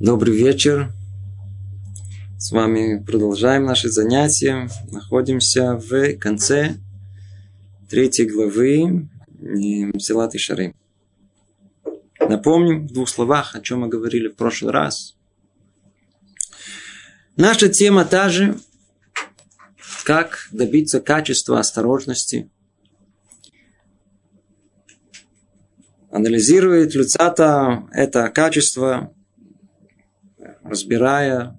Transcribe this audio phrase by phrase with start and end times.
[0.00, 0.92] Добрый вечер.
[2.38, 4.70] С вами продолжаем наши занятия.
[4.92, 6.76] Находимся в конце
[7.90, 9.08] третьей главы
[9.98, 10.76] Силат и Шары.
[12.20, 15.16] Напомним в двух словах, о чем мы говорили в прошлый раз.
[17.36, 18.56] Наша тема та же,
[20.04, 22.48] как добиться качества осторожности.
[26.12, 29.12] Анализирует Люцата это качество
[30.68, 31.58] разбирая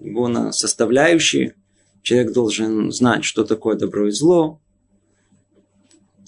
[0.00, 1.54] его на составляющие,
[2.02, 4.60] человек должен знать, что такое добро и зло,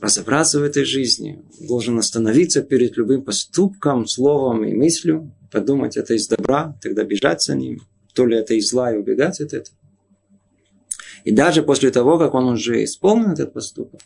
[0.00, 6.26] разобраться в этой жизни, должен остановиться перед любым поступком, словом и мыслью, подумать, это из
[6.26, 7.80] добра, тогда бежать за ним,
[8.14, 9.76] то ли это из зла и убегать от этого.
[11.24, 14.00] И даже после того, как он уже исполнил этот поступок,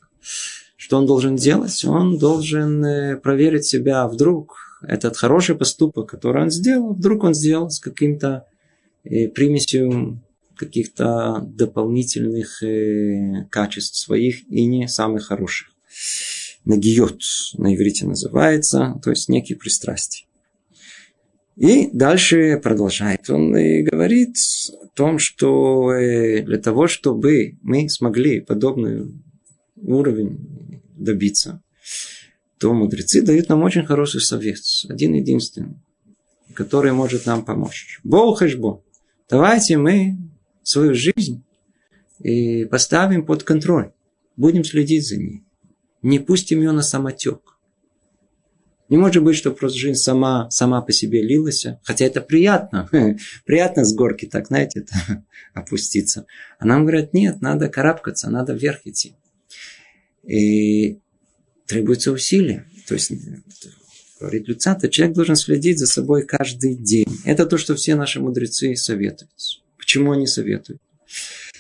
[0.77, 1.85] что он должен делать?
[1.85, 7.71] Он должен э, проверить себя вдруг, этот хороший поступок, который он сделал, вдруг он сделал
[7.71, 8.47] с каким-то
[9.05, 10.23] э, примесью
[10.57, 15.69] каких-то дополнительных э, качеств своих и не самых хороших.
[16.65, 17.21] Нагиот
[17.59, 20.27] на иврите называется, то есть некие пристрастия.
[21.57, 24.37] И дальше продолжает он и говорит
[24.83, 29.11] о том, что э, для того, чтобы мы смогли подобный
[29.77, 31.63] уровень добиться,
[32.59, 34.59] то мудрецы дают нам очень хороший совет.
[34.89, 35.77] Один единственный,
[36.55, 38.01] который может нам помочь.
[38.03, 38.83] Бог хэшбо.
[39.29, 40.17] Давайте мы
[40.63, 41.45] свою жизнь
[42.19, 43.93] и поставим под контроль.
[44.37, 45.43] Будем следить за ней.
[46.03, 47.57] Не пустим ее на самотек.
[48.89, 51.67] Не может быть, что просто жизнь сама, сама по себе лилась.
[51.83, 52.89] Хотя это приятно.
[53.45, 56.27] приятно с горки так, знаете, это, опуститься.
[56.59, 59.17] А нам говорят, нет, надо карабкаться, надо вверх идти.
[60.23, 61.01] И
[61.67, 62.67] требуется усилие.
[62.87, 63.13] То есть,
[64.21, 67.09] говорит Люцата, человек должен следить за собой каждый день.
[67.25, 69.33] Это то, что все наши мудрецы советуют.
[69.77, 70.81] Почему они советуют?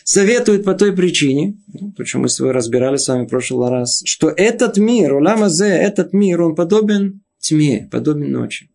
[0.04, 4.02] Советуют по той причине, ну, почему мы с вами разбирали с вами в прошлый раз,
[4.04, 8.70] что этот мир, уламазе, этот мир, он подобен тьме, подобен ночи.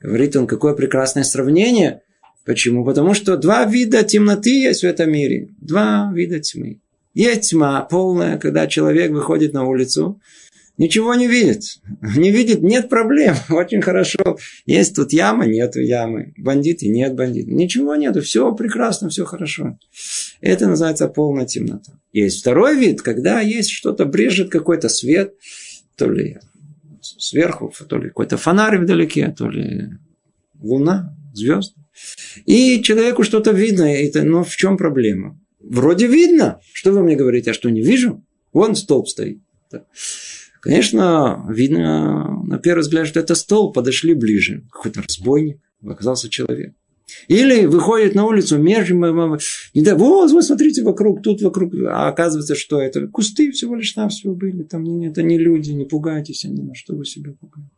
[0.00, 2.02] Говорит он, какое прекрасное сравнение.
[2.44, 2.84] Почему?
[2.84, 5.50] Потому что два вида темноты есть в этом мире.
[5.60, 6.80] Два вида тьмы.
[7.14, 10.20] Есть тьма полная, когда человек выходит на улицу,
[10.78, 11.62] ничего не видит.
[12.16, 14.38] Не видит, нет проблем, очень хорошо.
[14.66, 16.32] Есть тут яма, нету ямы.
[16.38, 17.52] Бандиты, нет бандитов.
[17.52, 19.78] Ничего нету, все прекрасно, все хорошо.
[20.40, 21.92] Это называется полная темнота.
[22.12, 25.34] Есть второй вид, когда есть что-то, брежет какой-то свет,
[25.96, 26.38] то ли
[27.00, 29.90] сверху, то ли какой-то фонарь вдалеке, то ли
[30.60, 31.74] луна, звезды.
[32.46, 35.38] И человеку что-то видно, это, но в чем проблема?
[35.62, 36.60] Вроде видно.
[36.72, 38.24] Что вы мне говорите, а что не вижу?
[38.52, 39.40] Вон столб стоит.
[40.60, 43.74] Конечно, видно на первый взгляд, что это столб.
[43.74, 44.64] Подошли ближе.
[44.70, 45.60] Какой-то разбойник.
[45.84, 46.74] Оказался человек.
[47.28, 52.54] Или выходит на улицу, между не да, вот, вы смотрите вокруг, тут вокруг, а оказывается,
[52.54, 56.62] что это кусты всего лишь там все были, там это не люди, не пугайтесь они,
[56.62, 57.70] на что вы себя пугаете.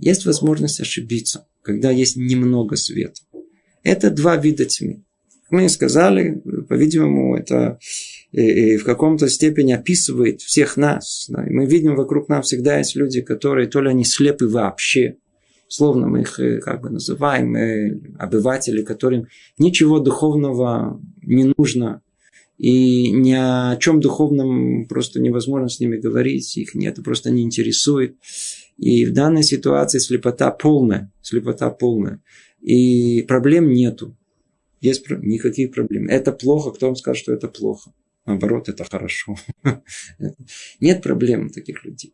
[0.00, 3.22] Есть возможность ошибиться, когда есть немного света.
[3.82, 5.02] Это два вида тьмы
[5.52, 7.78] мы сказали, по-видимому, это
[8.32, 11.28] и, в каком-то степени описывает всех нас.
[11.28, 15.18] Мы видим вокруг нас всегда есть люди, которые то ли они слепы вообще,
[15.68, 22.02] словно мы их э, как бы называем э, обыватели, которым ничего духовного не нужно,
[22.58, 28.16] и ни о чем духовном просто невозможно с ними говорить, их это просто не интересует.
[28.78, 32.22] И в данной ситуации слепота полная, слепота полная.
[32.60, 34.16] И проблем нету.
[34.82, 36.08] Есть никаких проблем.
[36.08, 37.92] Это плохо, кто вам скажет, что это плохо?
[38.26, 39.36] Наоборот, это хорошо.
[40.80, 42.12] Нет проблем у таких людей.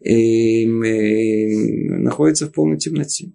[0.00, 3.30] И, и, находится в полной темноте.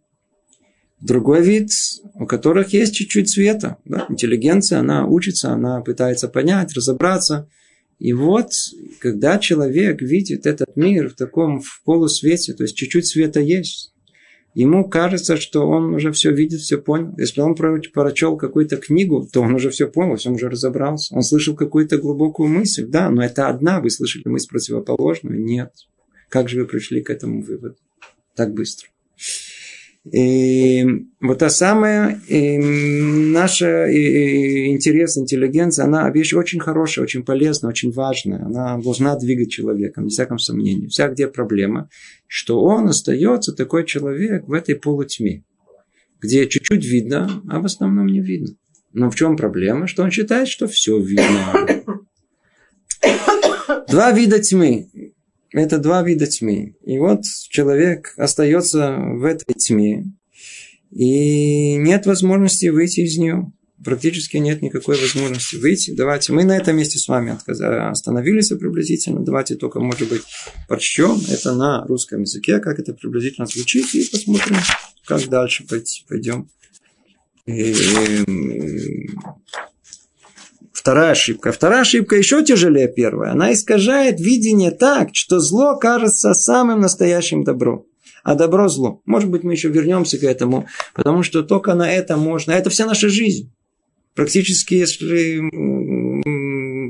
[1.00, 1.70] Другой вид,
[2.16, 3.78] у которых есть чуть-чуть света.
[3.86, 4.06] Да?
[4.10, 7.50] Интеллигенция, она учится, она пытается понять, разобраться.
[8.00, 8.52] И вот,
[9.00, 13.94] когда человек видит этот мир в таком в полусвете, то есть чуть-чуть света есть,
[14.62, 17.14] ему кажется, что он уже все видит, все понял.
[17.18, 21.16] Если он прочел какую-то книгу, то он уже все понял, он уже разобрался.
[21.16, 25.40] Он слышал какую-то глубокую мысль, да, но это одна, вы слышали мысль противоположную?
[25.40, 25.74] Нет.
[26.30, 27.78] Как же вы пришли к этому выводу
[28.36, 28.90] так быстро?
[30.12, 30.86] И
[31.20, 37.92] вот та самая и наша и интерес, интеллигенция, она вещь очень хорошая, очень полезная, очень
[37.92, 38.46] важная.
[38.46, 40.88] Она должна двигать человека, без всяком сомнении.
[40.88, 41.90] Вся где проблема,
[42.28, 45.44] что он остается такой человек в этой полутьме,
[46.22, 48.56] где чуть-чуть видно, а в основном не видно.
[48.94, 49.88] Но в чем проблема?
[49.88, 51.54] Что он считает, что все видно.
[53.90, 54.90] Два вида тьмы.
[55.52, 56.76] Это два вида тьмы.
[56.84, 60.06] И вот человек остается в этой тьме,
[60.92, 63.52] и нет возможности выйти из нее.
[63.84, 65.92] Практически нет никакой возможности выйти.
[65.92, 67.38] Давайте, мы на этом месте с вами
[67.90, 69.24] остановились приблизительно.
[69.24, 70.24] Давайте только, может быть,
[70.68, 74.58] прочтем это на русском языке, как это приблизительно звучит, и посмотрим,
[75.06, 76.50] как дальше пойти, пойдем.
[77.46, 77.76] И,
[80.88, 81.52] вторая ошибка.
[81.52, 83.30] Вторая ошибка еще тяжелее первой.
[83.30, 87.84] Она искажает видение так, что зло кажется самым настоящим добром.
[88.24, 89.02] А добро зло.
[89.06, 92.54] Может быть, мы еще вернемся к этому, потому что только на это можно.
[92.54, 93.52] Это вся наша жизнь.
[94.16, 95.42] Практически, если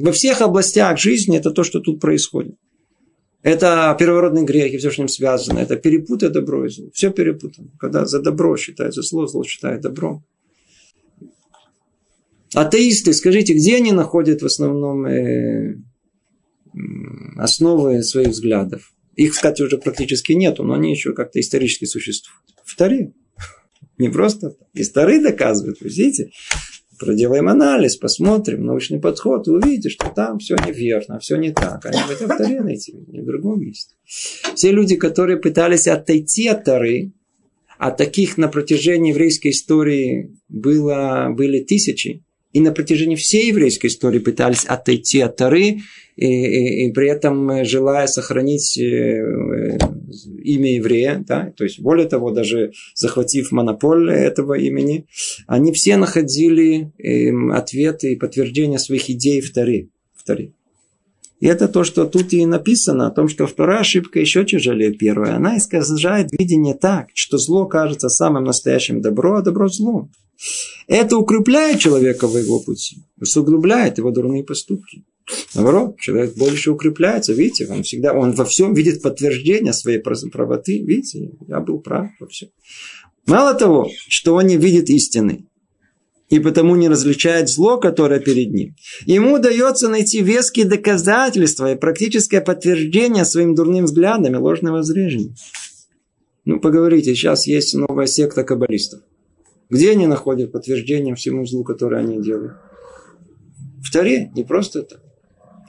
[0.04, 2.54] во всех областях жизни, это то, что тут происходит.
[3.42, 5.58] Это первородный грех и все, что с ним связано.
[5.58, 6.92] Это перепутать добро и зло.
[6.94, 7.70] Все перепутано.
[7.80, 10.24] Когда за добро считается зло, зло считает добром.
[12.54, 15.76] Атеисты, скажите, где они находят в основном э,
[17.38, 18.94] основы своих взглядов?
[19.16, 22.44] Их, кстати, уже практически нету, но они еще как-то исторически существуют.
[22.64, 23.14] Вторые.
[23.98, 24.56] Не просто.
[24.74, 26.32] И старые доказывают, видите?
[27.00, 31.86] Проделаем анализ, посмотрим, научный подход, и увидите, что там все неверно, все не так.
[31.86, 33.94] Они в этом Таре найти, не в другом месте.
[34.56, 37.12] Все люди, которые пытались отойти от Тары,
[37.78, 42.24] а таких на протяжении еврейской истории было, были тысячи,
[42.54, 45.80] и на протяжении всей еврейской истории пытались отойти от Тары,
[46.16, 49.78] и, и, и при этом желая сохранить э,
[50.44, 55.06] имя еврея, да, то есть более того, даже захватив монополь этого имени,
[55.46, 59.90] они все находили э, ответы и подтверждения своих идей в Таре.
[60.16, 60.54] В Таре.
[61.40, 65.36] И это то, что тут и написано, о том, что вторая ошибка еще тяжелее первой.
[65.36, 70.12] Она искажает видение так, что зло кажется самым настоящим добро, а добро злом.
[70.88, 75.04] Это укрепляет человека в его пути, усугубляет его дурные поступки.
[75.56, 81.32] Наоборот, человек больше укрепляется, видите, он всегда, он во всем видит подтверждение своей правоты, видите,
[81.48, 82.50] я был прав во всем.
[83.26, 85.46] Мало того, что он не видит истины,
[86.30, 88.76] и потому не различает зло, которое перед ним.
[89.06, 95.36] Ему удается найти веские доказательства и практическое подтверждение своим дурным взглядам и ложным воззрением.
[96.46, 99.02] Ну, поговорите, сейчас есть новая секта каббалистов.
[99.70, 102.54] Где они находят подтверждение всему злу, которое они делают?
[103.84, 105.02] В Таре, не просто так.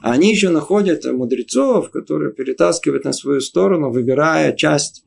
[0.01, 5.05] А они еще находят мудрецов, которые перетаскивают на свою сторону, выбирая часть,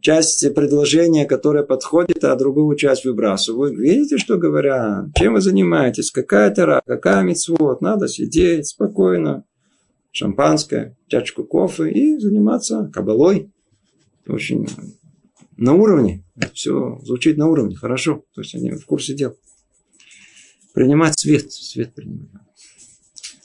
[0.00, 3.78] часть предложения, которая подходит, а другую часть выбрасывают.
[3.78, 5.06] Видите, что говорят?
[5.16, 6.10] Чем вы занимаетесь?
[6.10, 6.82] Какая тара?
[6.84, 7.80] Какая митцвот?
[7.80, 9.44] Надо сидеть спокойно,
[10.10, 13.52] шампанское, чашку кофе и заниматься кабалой.
[14.26, 14.66] Очень
[15.62, 16.24] на уровне.
[16.54, 18.24] Все звучит на уровне, хорошо.
[18.34, 19.36] То есть они в курсе дел.
[20.74, 21.52] Принимать свет.
[21.52, 22.30] Свет принимать.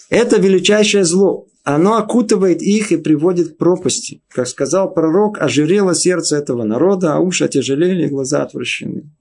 [0.09, 1.47] Это величайшее зло.
[1.63, 4.21] Оно окутывает их и приводит к пропасти.
[4.29, 9.11] Как сказал пророк, ожирело сердце этого народа, а уши отяжелели, глаза отвращены.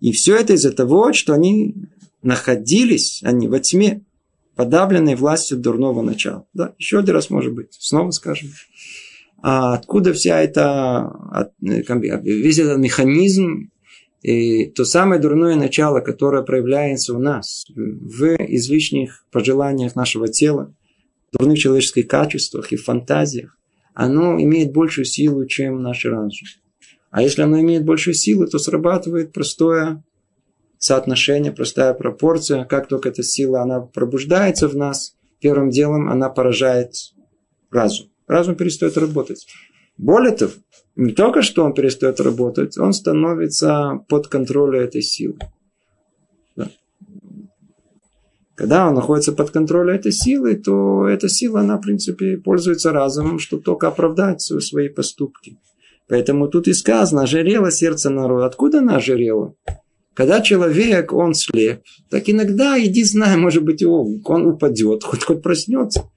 [0.00, 1.74] И все это из-за того, что они
[2.22, 4.04] находились, они во тьме,
[4.54, 6.46] подавленной властью дурного начала.
[6.52, 8.50] Да, еще один раз, может быть, снова скажем.
[9.46, 13.70] А откуда вся эта, весь этот механизм,
[14.22, 20.74] и то самое дурное начало, которое проявляется у нас в излишних пожеланиях нашего тела,
[21.30, 23.58] дурных человеческих качествах и фантазиях,
[23.92, 26.48] оно имеет большую силу, чем наш разум.
[27.10, 30.02] А если оно имеет большую силу, то срабатывает простое
[30.78, 32.64] соотношение, простая пропорция.
[32.64, 36.94] Как только эта сила, она пробуждается в нас, первым делом она поражает
[37.70, 38.08] разум.
[38.26, 39.46] Разум перестает работать.
[39.96, 40.52] Более того,
[40.96, 45.38] не только что он перестает работать, он становится под контролем этой силы.
[46.56, 46.70] Да.
[48.54, 53.38] Когда он находится под контролем этой силы, то эта сила, она, в принципе, пользуется разумом,
[53.38, 55.58] чтобы только оправдать свои поступки.
[56.08, 58.46] Поэтому тут и сказано, ожирело сердце народа.
[58.46, 59.54] Откуда она ожирела?
[60.12, 66.08] Когда человек, он слеп, так иногда, иди знай, может быть, он упадет, хоть хоть проснется.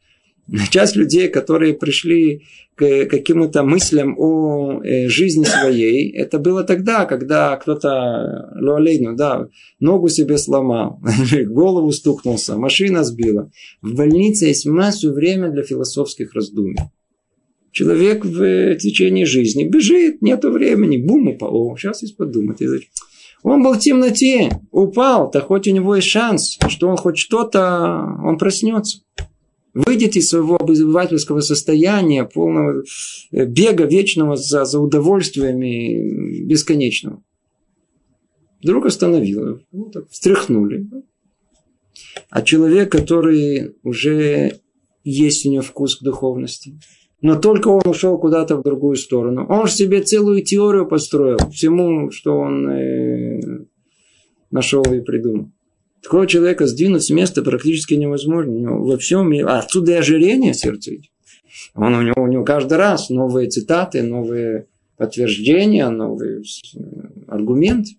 [0.70, 2.44] Часть людей, которые пришли
[2.75, 9.48] к каким-то мыслям о э, жизни своей, это было тогда, когда кто-то, луалейну, да,
[9.80, 11.01] ногу себе сломал,
[11.48, 13.51] голову стукнулся, машина сбила.
[13.82, 16.77] В больнице есть массу времени для философских раздумий.
[17.72, 21.56] Человек в течение жизни бежит, нету времени, бум упал.
[21.56, 22.62] О, сейчас есть подумать.
[23.44, 28.18] Он был в темноте, упал, так хоть у него есть шанс, что он хоть что-то,
[28.24, 29.00] он проснется
[29.86, 32.84] выйдет из своего обывательского состояния, полного
[33.32, 37.24] э, бега вечного за, за удовольствиями бесконечного.
[38.64, 40.88] Вдруг остановил, ну, так, встряхнули.
[42.30, 44.60] А человек, который уже
[45.04, 46.80] есть у него вкус к духовности,
[47.22, 49.46] Но только он ушел куда-то в другую сторону.
[49.50, 53.66] Он же себе целую теорию построил всему, что он э,
[54.52, 55.52] нашел и придумал.
[56.01, 58.72] Такого человека сдвинуть с места практически невозможно.
[58.77, 59.46] Во всем мире.
[59.46, 61.12] А отсюда и ожирение сердца идет.
[61.75, 66.80] Он, у, него, у него каждый раз новые цитаты, новые подтверждения, новые э,
[67.27, 67.98] аргументы.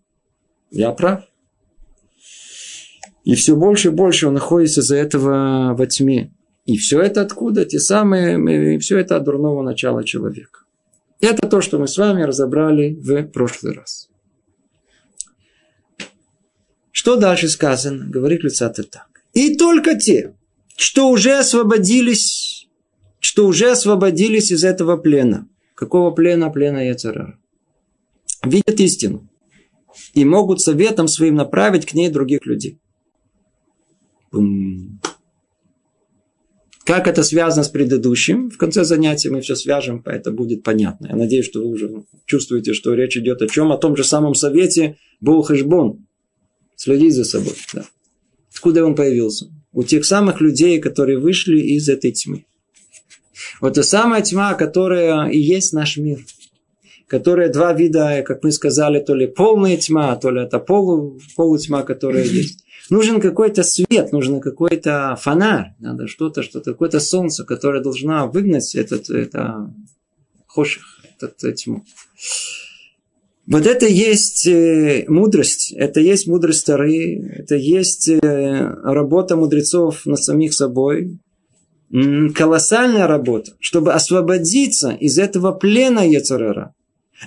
[0.71, 1.23] Я прав.
[3.25, 6.33] И все больше и больше он находится за этого во тьме.
[6.65, 7.65] И все это откуда?
[7.65, 10.61] Те самые, и все это от дурного начала человека.
[11.21, 14.08] Это то, что мы с вами разобрали в прошлый раз.
[16.99, 18.07] Что дальше сказано?
[18.09, 19.23] Говорит Люцата так.
[19.33, 20.35] И только те,
[20.77, 22.67] что уже освободились,
[23.21, 25.47] что уже освободились из этого плена.
[25.77, 26.51] Какого плена?
[26.51, 27.39] Плена Яцерара.
[28.43, 29.29] Видят истину.
[30.13, 32.81] И могут советом своим направить к ней других людей.
[34.33, 35.01] Бум.
[36.85, 38.51] Как это связано с предыдущим?
[38.51, 41.07] В конце занятия мы все свяжем, это будет понятно.
[41.07, 43.71] Я надеюсь, что вы уже чувствуете, что речь идет о чем?
[43.71, 46.08] О том же самом совете был Хэшбон.
[46.79, 47.55] Следить за собой.
[47.75, 47.85] Да.
[48.53, 49.51] Откуда он появился?
[49.73, 52.45] У тех самых людей, которые вышли из этой тьмы.
[53.61, 56.21] Вот та самая тьма, которая и есть наш мир.
[57.09, 61.83] Которая два вида, как мы сказали, то ли полная тьма, то ли это полу, полутьма,
[61.83, 62.65] которая есть.
[62.91, 69.11] Нужен какой-то свет, нужен какой-то фонарь, надо что-то, что-то, какое-то солнце, которое должно выгнать этот,
[69.11, 69.75] это
[70.47, 70.85] хоших,
[71.21, 71.85] этот тьму.
[73.51, 80.53] Вот это есть э, мудрость, это есть мудрость стары, это есть работа мудрецов над самих
[80.53, 81.19] собой,
[82.35, 86.75] колоссальная работа, чтобы освободиться из этого плена Ецерера.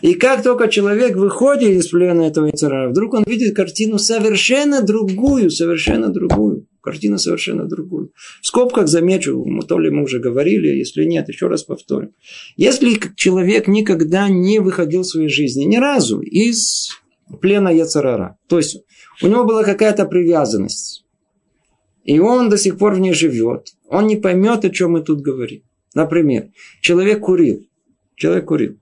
[0.01, 5.49] И как только человек выходит из плена этого яйцера, вдруг он видит картину совершенно другую,
[5.49, 6.67] совершенно другую.
[6.81, 8.11] Картина совершенно другую.
[8.41, 12.13] В скобках замечу, то ли мы уже говорили, если нет, еще раз повторим.
[12.57, 16.89] Если человек никогда не выходил в своей жизни, ни разу, из
[17.39, 18.83] плена Яцерара, то есть
[19.21, 21.05] у него была какая-то привязанность,
[22.03, 25.21] и он до сих пор в ней живет, он не поймет, о чем мы тут
[25.21, 25.61] говорим.
[25.93, 26.49] Например,
[26.81, 27.67] человек курил.
[28.15, 28.77] Человек курил.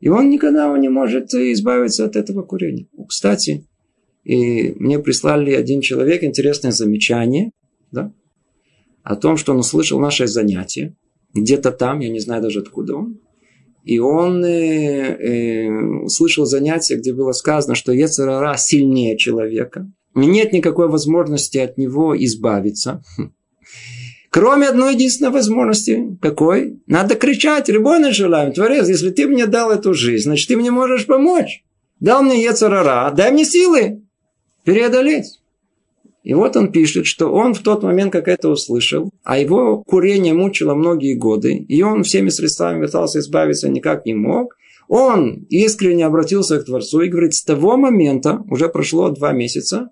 [0.00, 2.86] И он никогда не может избавиться от этого курения.
[3.08, 3.66] Кстати,
[4.24, 7.50] и мне прислали один человек интересное замечание,
[7.90, 8.12] да,
[9.02, 10.94] о том, что он услышал наше занятие,
[11.34, 13.20] где-то там, я не знаю даже откуда он,
[13.84, 15.70] и он э, э,
[16.02, 23.02] услышал занятие, где было сказано, что Ецерара сильнее человека, нет никакой возможности от него избавиться.
[24.30, 26.16] Кроме одной единственной возможности.
[26.20, 26.80] Какой?
[26.86, 27.68] Надо кричать.
[27.68, 28.52] Рибойна желаем.
[28.52, 31.64] Творец, если ты мне дал эту жизнь, значит, ты мне можешь помочь.
[31.98, 34.02] Дал мне Ецарара, дай мне силы
[34.64, 35.40] преодолеть.
[36.22, 40.34] И вот он пишет, что он в тот момент, как это услышал, а его курение
[40.34, 46.58] мучило многие годы, и он всеми средствами пытался избавиться, никак не мог, он искренне обратился
[46.58, 49.90] к Творцу и говорит, с того момента, уже прошло два месяца,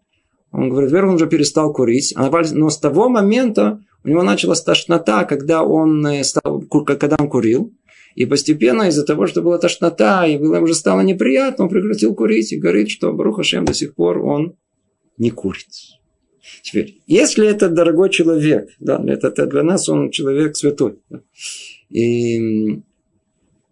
[0.50, 5.25] он говорит, вверх он уже перестал курить, но с того момента у него началась тошнота,
[5.25, 7.72] когда он, э, стал, когда он курил.
[8.18, 12.52] И постепенно из-за того, что была тошнота, и было, уже стало неприятно, он прекратил курить
[12.52, 14.56] и говорит, что Баруха Шем до сих пор он
[15.18, 15.68] не курит.
[16.62, 21.20] Теперь, если это дорогой человек, да, это, для нас он человек святой, да,
[21.90, 22.80] и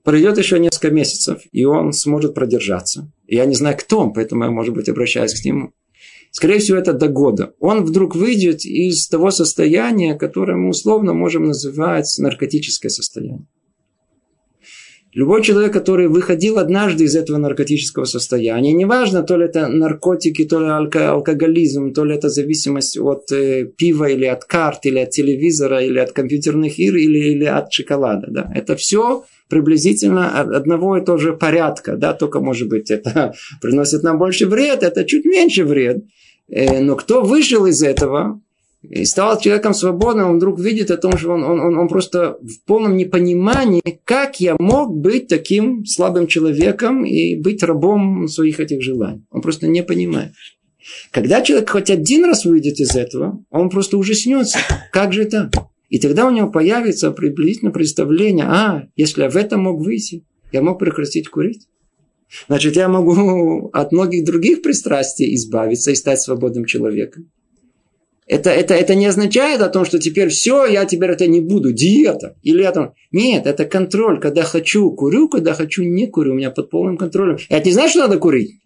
[0.04, 3.10] пройдет еще несколько месяцев, и он сможет продержаться.
[3.26, 5.72] Я не знаю, кто он, поэтому я, может быть, обращаюсь к нему.
[6.30, 7.52] Скорее всего, это до года.
[7.58, 13.48] Он вдруг выйдет из того состояния, которое мы условно можем называть наркотическое состояние.
[15.16, 20.60] Любой человек, который выходил однажды из этого наркотического состояния, неважно, то ли это наркотики, то
[20.60, 25.82] ли алкоголизм, то ли это зависимость от э, пива или от карт, или от телевизора,
[25.82, 28.26] или от компьютерных игр, или, или от шоколада.
[28.28, 28.52] Да?
[28.54, 33.32] Это все приблизительно одного и того же порядка, да, только, может быть, это
[33.62, 36.04] приносит нам больше вред, это чуть меньше вред.
[36.48, 38.42] Э, но кто вышел из этого
[38.90, 42.64] и стал человеком свободным, он вдруг видит о том, что он, он, он просто в
[42.66, 49.24] полном непонимании, как я мог быть таким слабым человеком и быть рабом своих этих желаний.
[49.30, 50.32] Он просто не понимает.
[51.10, 54.58] Когда человек хоть один раз выйдет из этого, он просто ужаснется.
[54.92, 55.50] Как же это?
[55.88, 60.62] И тогда у него появится приблизительно представление, а, если я в этом мог выйти, я
[60.62, 61.66] мог прекратить курить.
[62.48, 67.30] Значит, я могу от многих других пристрастий избавиться и стать свободным человеком.
[68.26, 71.72] Это, это, это не означает о том, что теперь все, я теперь это не буду,
[71.72, 72.36] диета.
[72.42, 72.92] Или это...
[73.12, 74.20] Нет, это контроль.
[74.20, 76.32] Когда хочу, курю, когда хочу, не курю.
[76.32, 77.38] У меня под полным контролем.
[77.48, 78.60] Это не значит, что надо курить.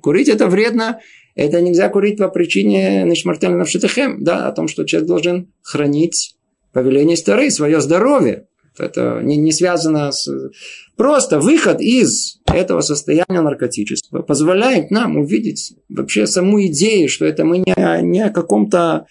[0.00, 1.00] Курить это вредно.
[1.34, 4.24] Это нельзя курить по причине нешмартельного навшитахем.
[4.24, 6.34] Да, о том, что человек должен хранить
[6.72, 8.47] повеление старый, свое здоровье.
[8.80, 10.28] Это не, не связано с...
[10.96, 17.58] Просто выход из этого состояния наркотического позволяет нам увидеть вообще саму идею, что это мы
[17.58, 19.06] не, не о каком-то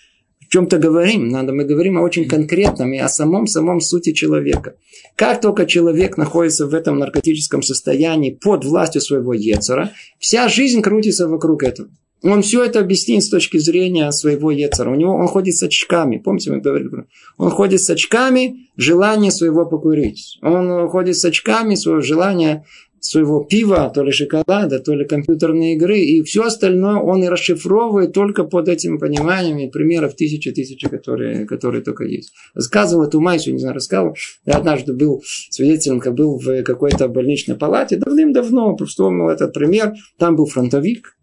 [0.50, 4.76] чем-то говорим, надо мы говорим о очень конкретном и о самом-самом сути человека.
[5.16, 11.28] Как только человек находится в этом наркотическом состоянии под властью своего Ецера, вся жизнь крутится
[11.28, 11.90] вокруг этого.
[12.24, 14.90] Он все это объяснит с точки зрения своего Ецера.
[14.90, 16.18] У него он ходит с очками.
[16.18, 16.90] Помните, мы говорили?
[17.38, 20.40] Он ходит с очками желания своего покурить.
[20.42, 22.66] Он ходит с очками своего желания
[23.00, 28.14] своего пива, то ли шоколада, то ли компьютерной игры, и все остальное он и расшифровывает
[28.14, 32.34] только под этим пониманием, и примеров тысячи-тысячи, которые, которые только есть.
[32.54, 37.56] Рассказывал эту Майсу, не знаю, рассказывал, я однажды был свидетелем, как был в какой-то больничной
[37.56, 41.18] палате, давным-давно, вспомнил этот пример, там был фронтовик,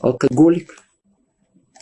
[0.00, 0.74] алкоголик,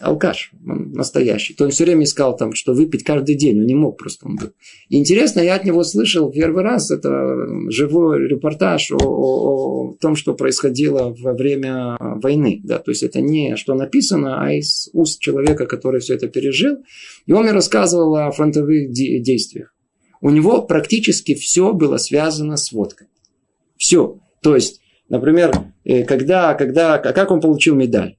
[0.02, 1.54] алкаш, он настоящий.
[1.54, 4.26] То он все время искал там, что выпить каждый день, он не мог просто.
[4.26, 4.50] Он был.
[4.88, 7.10] И интересно, я от него слышал первый раз, это
[7.68, 12.60] живой репортаж о, о, о том, что происходило во время войны.
[12.64, 12.78] Да?
[12.78, 16.78] То есть это не что написано, а из уст человека, который все это пережил.
[17.26, 19.74] И он мне рассказывал о фронтовых де- действиях.
[20.20, 23.08] У него практически все было связано с водкой.
[23.76, 24.18] Все.
[24.40, 24.81] То есть,
[25.12, 25.52] например,
[25.84, 28.16] э, когда, когда, как он получил медаль?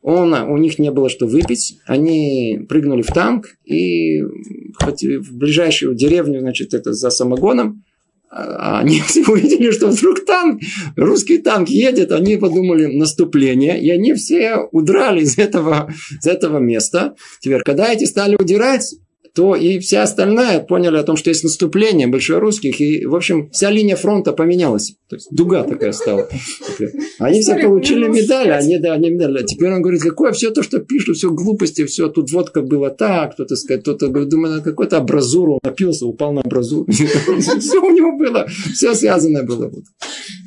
[0.00, 6.40] он, у них не было что выпить, они прыгнули в танк и в ближайшую деревню,
[6.40, 7.84] значит, это за самогоном,
[8.30, 10.62] а они увидели, что вдруг танк,
[10.96, 17.14] русский танк едет, они подумали наступление, и они все удрали из этого, из этого места.
[17.40, 18.94] Теперь, когда эти стали удирать,
[19.38, 23.70] то и вся остальная поняли о том, что есть наступление большерусских, и, в общем, вся
[23.70, 24.96] линия фронта поменялась.
[25.08, 26.28] То есть дуга такая стала.
[27.20, 29.46] Они все получили медали, они, да, они медали.
[29.46, 33.34] Теперь он говорит, какое все то, что пишут, все глупости, все, тут водка была так,
[33.34, 36.86] кто-то сказать, кто-то думаю, какой-то абразуру, напился, упал на абразуру.
[36.90, 39.70] Все у него было, все связанное было.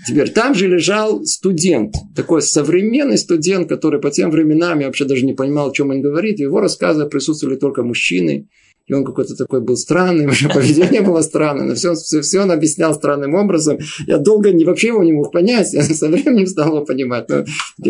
[0.05, 5.25] Теперь там же лежал студент, такой современный студент, который по тем временам, я вообще даже
[5.25, 8.49] не понимал, о чем он говорит, в его рассказах присутствовали только мужчины,
[8.87, 12.51] и он какой-то такой был странный, уже поведение было странное, но все, все, все он
[12.51, 13.77] объяснял странным образом.
[14.07, 17.29] Я долго не, вообще его не мог понять, я со временем стал его понимать.
[17.29, 17.45] Но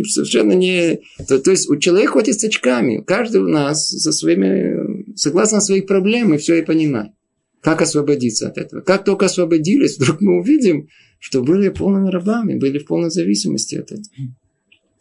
[0.06, 1.02] совершенно не...
[1.28, 5.88] То, то есть у человека ходит с очками, каждый у нас со своими, согласно своих
[5.88, 7.12] проблем, и все и понимает.
[7.62, 8.82] Как освободиться от этого?
[8.82, 10.88] Как только освободились, вдруг мы увидим,
[11.20, 14.04] что были полными рабами, были в полной зависимости от этого.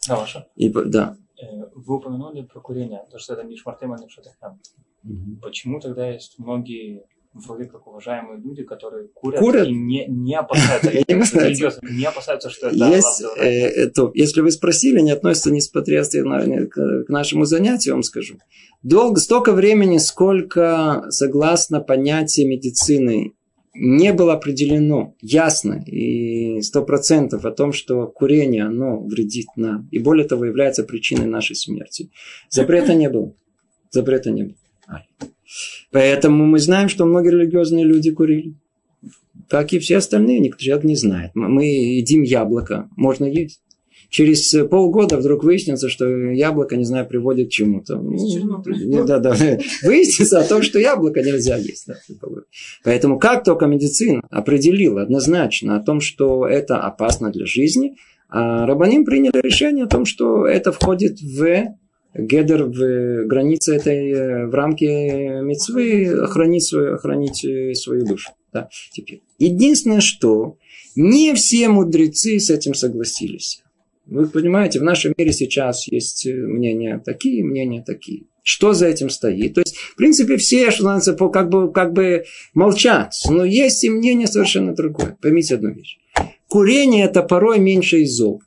[0.07, 0.47] Да, Маша.
[0.55, 1.17] И, да.
[1.75, 4.59] Вы упомянули про курение, то, что это Мишмартема Нишатахам.
[5.03, 5.41] Угу.
[5.41, 9.67] Почему тогда есть многие вроде как уважаемые люди, которые курят, курят?
[9.67, 10.91] и не, не опасаются,
[11.89, 17.03] не, опасаются, что это есть, э, то, Если вы спросили, не относится не с к,
[17.05, 18.35] к нашему занятию, я вам скажу.
[18.83, 23.33] Долго, столько времени, сколько, согласно понятию медицины,
[23.73, 29.87] не было определено ясно и сто процентов о том, что курение, оно вредит нам.
[29.91, 32.11] И более того, является причиной нашей смерти.
[32.49, 33.33] Запрета не было.
[33.89, 34.55] Запрета не было.
[35.91, 38.55] Поэтому мы знаем, что многие религиозные люди курили.
[39.49, 41.31] Как и все остальные, никто человек не знает.
[41.35, 43.61] Мы едим яблоко, можно есть.
[44.09, 47.95] Через полгода вдруг выяснится, что яблоко, не знаю, приводит к чему-то.
[47.95, 49.33] Ну, да, да.
[49.83, 51.87] Выяснится о том, что яблоко нельзя есть.
[51.87, 51.95] Да.
[52.83, 57.95] Поэтому как только медицина определила однозначно о том, что это опасно для жизни,
[58.27, 61.77] а Рабаним приняли решение о том, что это входит в
[62.13, 68.31] Гедер в границе этой, э, в рамке мецвы охранить свою, охранить э, свою душу.
[68.51, 69.21] Да, теперь.
[69.39, 70.57] Единственное, что
[70.95, 73.63] не все мудрецы с этим согласились.
[74.07, 78.23] Вы понимаете, в нашем мире сейчас есть э, мнения такие, мнения такие.
[78.43, 79.53] Что за этим стоит?
[79.53, 83.13] То есть, в принципе, все, что называется, как бы, как бы молчат.
[83.29, 85.15] Но есть и мнение совершенно другое.
[85.21, 85.97] Поймите одну вещь.
[86.47, 88.41] Курение– это порой меньше из зол.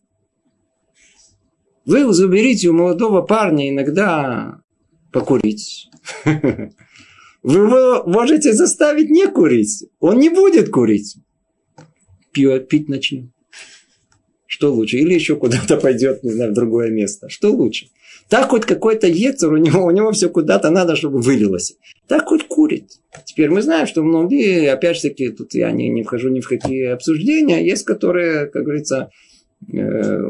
[1.87, 4.61] Вы заберите у молодого парня иногда
[5.13, 5.91] покурить.
[7.43, 9.85] Вы его можете заставить не курить.
[10.01, 11.17] Он не будет курить.
[12.33, 13.27] Пьет, пить начнет.
[14.47, 14.99] Что лучше?
[14.99, 17.29] Или еще куда-то пойдет, не знаю, в другое место.
[17.29, 17.89] Что лучше?
[18.29, 21.77] Так хоть какой-то ецер, у него, у него все куда-то надо, чтобы вылилось.
[22.09, 22.93] Так хоть курит.
[23.27, 26.49] Теперь мы знаем, что многие, опять же таки, тут я не, не вхожу ни в
[26.49, 29.11] какие обсуждения, есть которые, как говорится,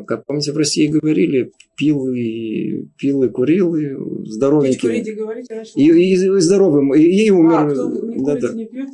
[0.07, 3.95] как помните, в России говорили, пил и, пил и курил, и
[4.27, 5.01] здоровенький.
[5.75, 7.55] И, и, и здоровым, и, и умер.
[7.55, 8.53] А, кто не да, да.
[8.55, 8.89] не пьет,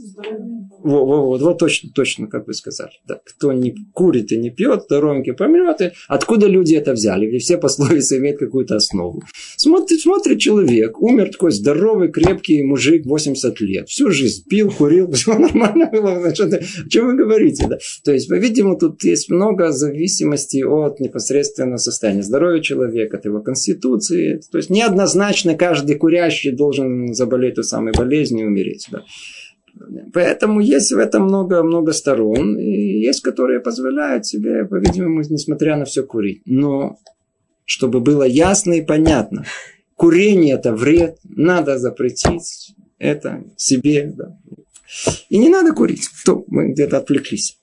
[0.82, 2.92] вот, вот, вот, точно, точно, как вы сказали.
[3.06, 3.20] Да.
[3.24, 5.80] Кто не курит и не пьет, здоровенький помрет.
[5.80, 7.26] И откуда люди это взяли?
[7.26, 9.22] Ведь все пословицы имеют какую-то основу.
[9.56, 13.88] Смотрит, смотрит человек, умер такой здоровый, крепкий мужик, 80 лет.
[13.88, 16.28] Всю жизнь пил, курил, все нормально было.
[16.28, 17.66] О чем вы говорите?
[17.68, 17.78] Да?
[18.04, 24.40] То есть, по-видимому, тут есть много зависимости от непосредственного состояния здоровья человека, от его конституции.
[24.50, 28.86] То есть, неоднозначно каждый курящий должен заболеть той самой болезнью и умереть.
[28.90, 29.04] Да?
[30.12, 32.58] Поэтому есть в этом много-много сторон.
[32.58, 36.42] И есть, которые позволяют себе, по-видимому, несмотря на все, курить.
[36.46, 36.98] Но,
[37.64, 39.44] чтобы было ясно и понятно,
[39.96, 44.12] курение это вред, надо запретить это себе.
[44.16, 44.38] Да.
[45.28, 46.08] И не надо курить.
[46.24, 47.56] То мы где-то отвлеклись.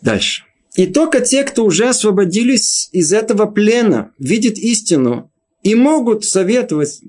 [0.00, 0.44] Дальше.
[0.76, 5.30] И только те, кто уже освободились из этого плена, видят истину
[5.62, 7.00] и могут советовать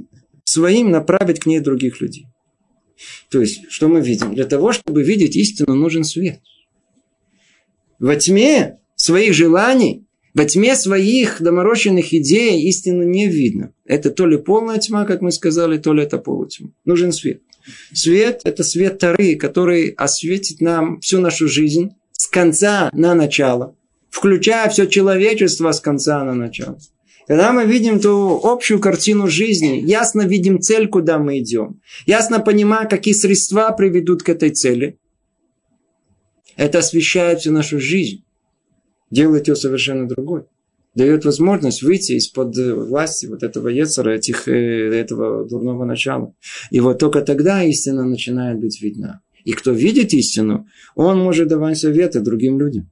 [0.43, 2.27] своим направить к ней других людей.
[3.29, 4.33] То есть, что мы видим?
[4.33, 6.39] Для того, чтобы видеть истину, нужен свет.
[7.99, 13.73] Во тьме своих желаний, во тьме своих доморощенных идей истину не видно.
[13.85, 16.71] Это то ли полная тьма, как мы сказали, то ли это полутьма.
[16.83, 17.41] Нужен свет.
[17.93, 23.75] Свет– это свет Тары, который осветит нам всю нашу жизнь с конца на начало,
[24.09, 26.77] включая все человечество с конца на начало.
[27.27, 32.87] Когда мы видим ту общую картину жизни, ясно видим цель, куда мы идем, ясно понимаем,
[32.87, 34.99] какие средства приведут к этой цели,
[36.55, 38.23] это освещает всю нашу жизнь,
[39.09, 40.43] делает ее совершенно другой.
[40.93, 46.33] Дает возможность выйти из-под власти вот этого Ецера, этих, э, этого дурного начала.
[46.71, 49.21] И вот только тогда истина начинает быть видна.
[49.43, 52.89] И кто видит истину, он может давать советы другим людям.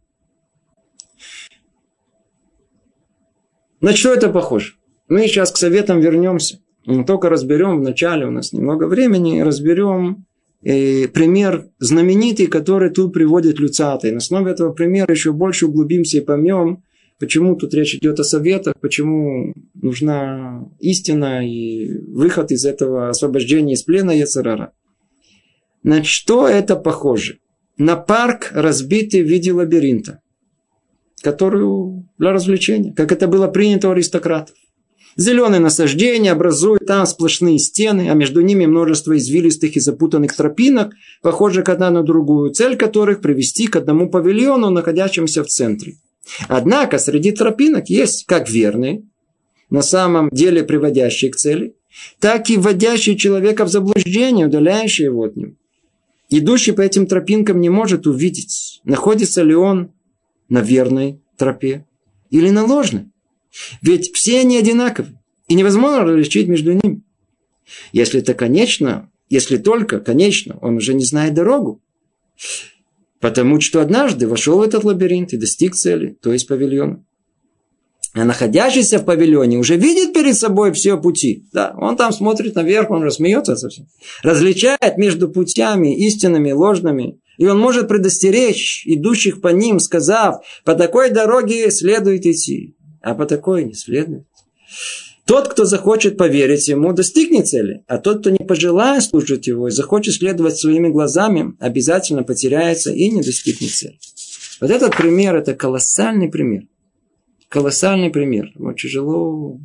[3.83, 4.75] На что это похоже?
[5.09, 6.61] Мы сейчас к советам вернемся.
[6.85, 10.25] Мы только разберем в начале, у нас немного времени, разберем
[10.63, 14.11] э, пример знаменитый, который тут приводит Люцатый.
[14.11, 16.83] На основе этого примера еще больше углубимся и поймем,
[17.19, 23.83] почему тут речь идет о советах, почему нужна истина и выход из этого освобождения из
[23.83, 24.71] плена Яцерара.
[25.83, 27.39] На что это похоже?
[27.77, 30.22] На парк, разбитый в виде лабиринта
[31.23, 34.55] которую для развлечения, как это было принято у аристократов.
[35.15, 41.69] Зеленые насаждения образуют там сплошные стены, а между ними множество извилистых и запутанных тропинок, похожих
[41.69, 45.95] одна на другую, цель которых привести к одному павильону, находящемуся в центре.
[46.47, 49.03] Однако среди тропинок есть как верные,
[49.69, 51.75] на самом деле приводящие к цели,
[52.19, 55.53] так и вводящие человека в заблуждение, удаляющие его от него.
[56.29, 59.92] Идущий по этим тропинкам не может увидеть, находится ли он
[60.53, 61.83] на верной тропе
[62.29, 63.05] или на ложной.
[63.81, 67.01] Ведь все они одинаковы, и невозможно различить между ними.
[67.91, 71.81] Если это конечно, если только, конечно, он уже не знает дорогу.
[73.19, 77.03] Потому что однажды вошел в этот лабиринт и достиг цели, то есть павильона.
[78.13, 81.47] А находящийся в павильоне уже видит перед собой все пути.
[81.51, 83.87] Да, он там смотрит наверх, он рассмеется совсем.
[84.21, 91.09] Различает между путями истинными, ложными, и он может предостеречь идущих по ним, сказав, по такой
[91.09, 94.25] дороге следует идти, а по такой не следует.
[95.25, 99.71] Тот, кто захочет поверить ему, достигнет цели, а тот, кто не пожелает служить его и
[99.71, 103.97] захочет следовать своими глазами, обязательно потеряется и не достигнет цели.
[104.59, 106.63] Вот этот пример, это колоссальный пример.
[107.47, 108.51] Колоссальный пример.
[108.55, 109.59] Вот тяжело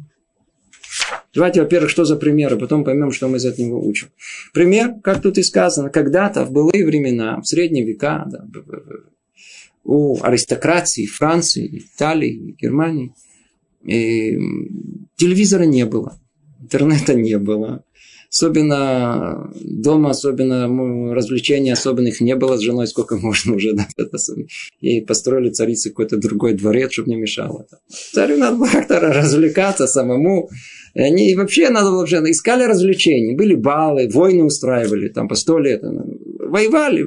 [1.38, 4.08] Давайте, во-первых, что за пример, а потом поймем, что мы из этого учим.
[4.52, 8.44] Пример, как тут и сказано, когда-то, в былые времена, в средние века, да,
[9.84, 13.14] у аристократии Франции, Италии, Германии,
[13.84, 14.36] и
[15.14, 16.18] телевизора не было,
[16.60, 17.84] интернета не было,
[18.30, 23.72] Особенно дома, особенно развлечений особенных не было с женой, сколько можно уже.
[23.72, 23.86] Да,
[24.80, 27.66] и построили царице какой-то другой дворец, чтобы не мешало.
[28.12, 30.50] Царю надо было как-то развлекаться самому.
[30.94, 33.34] И они вообще надо было вообще искали развлечений.
[33.34, 35.82] Были балы, войны устраивали там по сто лет.
[35.82, 37.06] Воевали,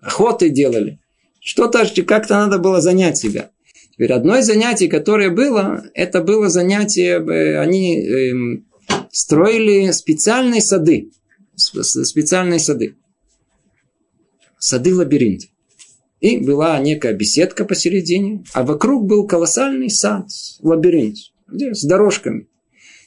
[0.00, 1.00] охоты делали.
[1.40, 3.50] Что-то как-то надо было занять себя.
[3.92, 8.66] Теперь одно из занятий, которое было, это было занятие, э, они эм,
[9.12, 11.12] строили специальные сады.
[11.54, 12.96] Специальные сады.
[14.58, 15.42] Сады-лабиринт.
[16.20, 20.26] И была некая беседка посередине, а вокруг был колоссальный сад,
[20.60, 21.16] лабиринт,
[21.48, 22.48] где, с дорожками.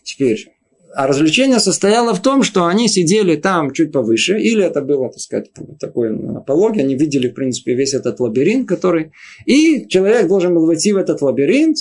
[0.04, 0.54] Теперь,
[0.94, 5.20] а развлечение состояло в том, что они сидели там чуть повыше, или это было, так
[5.20, 9.12] сказать, такое апология, они видели, в принципе, весь этот лабиринт, который...
[9.46, 11.78] И человек должен был войти в этот лабиринт,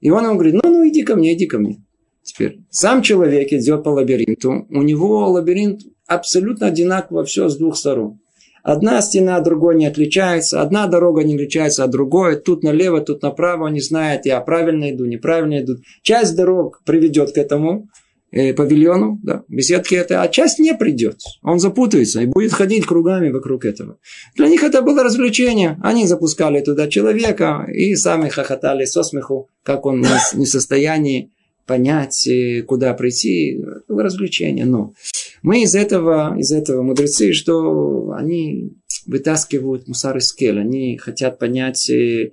[0.00, 1.84] и он ему говорит, ну, ну, иди ко мне, иди ко мне.
[2.28, 8.20] Теперь, сам человек идет по лабиринту, у него лабиринт абсолютно одинаково все с двух сторон.
[8.62, 13.22] Одна стена от другой не отличается, одна дорога не отличается от другой, тут налево, тут
[13.22, 15.76] направо, не знает, я правильно иду, неправильно иду.
[16.02, 17.88] Часть дорог приведет к этому
[18.30, 21.22] э, павильону, да, беседке это, а часть не придет.
[21.42, 23.96] Он запутается и будет ходить кругами вокруг этого.
[24.36, 25.78] Для них это было развлечение.
[25.82, 31.30] Они запускали туда человека и сами хохотали со смеху, как он не в состоянии
[31.68, 33.62] понять, э, куда прийти.
[33.86, 34.64] Развлечение.
[34.64, 34.94] Но
[35.42, 38.72] мы из этого, из этого мудрецы, что они
[39.06, 40.58] вытаскивают мусар из скель.
[40.58, 42.32] Они хотят понять э,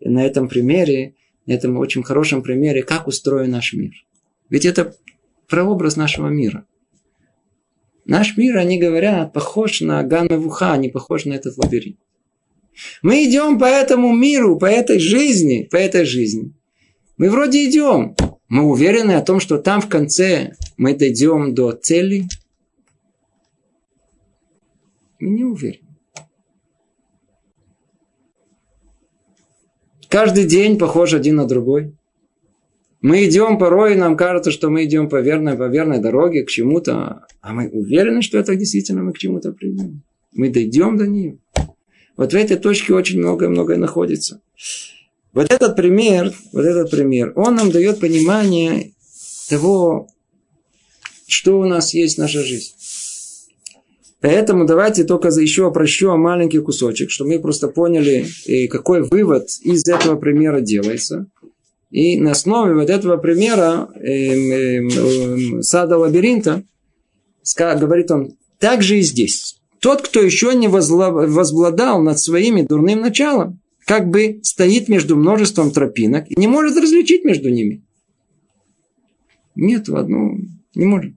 [0.00, 3.92] на этом примере, на этом очень хорошем примере, как устроен наш мир.
[4.48, 4.94] Ведь это
[5.48, 6.64] прообраз нашего мира.
[8.04, 11.98] Наш мир, они говорят, похож на Ганна Вуха, не похож на этот лабиринт.
[13.02, 16.52] Мы идем по этому миру, по этой жизни, по этой жизни.
[17.16, 18.14] Мы вроде идем.
[18.48, 22.24] Мы уверены о том, что там в конце мы дойдем до цели,
[25.18, 25.80] мы не уверены.
[30.08, 31.96] Каждый день похож один на другой.
[33.00, 37.26] Мы идем порой, нам кажется, что мы идем по верной, по верной дороге к чему-то,
[37.40, 40.02] а мы уверены, что это действительно мы к чему-то придем.
[40.32, 41.38] Мы дойдем до нее.
[42.16, 44.40] Вот в этой точке очень многое-многое находится.
[45.36, 48.92] Вот этот пример, вот этот пример, он нам дает понимание
[49.50, 50.08] того,
[51.26, 52.72] что у нас есть наша жизнь.
[54.22, 58.26] Поэтому давайте только еще опрощу маленький кусочек, чтобы мы просто поняли,
[58.68, 61.26] какой вывод из этого примера делается.
[61.90, 66.62] И на основе вот этого примера эм, эм, эм, сада лабиринта,
[67.58, 69.58] говорит он, так же и здесь.
[69.80, 76.28] Тот, кто еще не возбладал над своими дурным началом, как бы стоит между множеством тропинок
[76.28, 77.84] и не может различить между ними.
[79.54, 80.38] Нет, в одну
[80.74, 81.14] не может.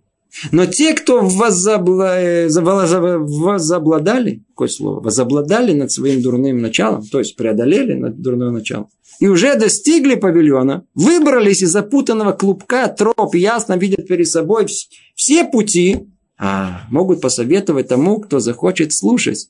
[0.52, 2.20] Но те, кто возобла...
[2.48, 8.88] возобладали, какое слово, возобладали над своим дурным началом, то есть преодолели над дурным началом,
[9.20, 14.68] и уже достигли павильона, выбрались из запутанного клубка троп, ясно видят перед собой
[15.16, 19.50] все пути, а могут посоветовать тому, кто захочет слушать.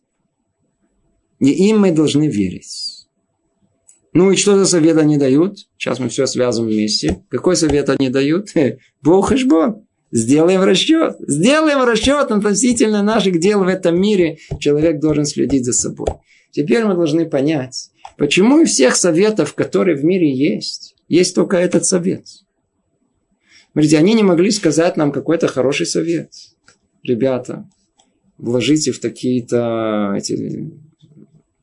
[1.39, 2.98] И им мы должны верить.
[4.13, 5.57] Ну и что за совет они дают?
[5.77, 7.23] Сейчас мы все связываем вместе.
[7.29, 8.49] Какой совет они дают?
[9.01, 9.85] Бог Хешбон.
[10.11, 11.17] Сделаем расчет.
[11.19, 14.39] Сделаем расчет относительно наших дел в этом мире.
[14.59, 16.07] Человек должен следить за собой.
[16.51, 21.85] Теперь мы должны понять, почему из всех советов, которые в мире есть, есть только этот
[21.85, 22.25] совет.
[23.71, 26.31] Смотрите, они не могли сказать нам какой-то хороший совет.
[27.03, 27.69] Ребята,
[28.39, 30.71] вложите в такие-то эти,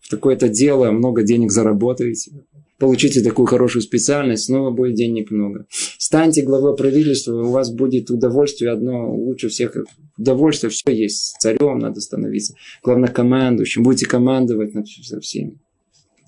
[0.06, 2.32] в такое-то дело, много денег заработаете
[2.78, 5.66] получите такую хорошую специальность, снова будет денег много.
[5.98, 9.76] Станьте главой правительства, у вас будет удовольствие одно, лучше всех
[10.18, 11.36] удовольствие, все есть.
[11.40, 14.86] Царем надо становиться, главнокомандующим, будете командовать над
[15.22, 15.58] всеми.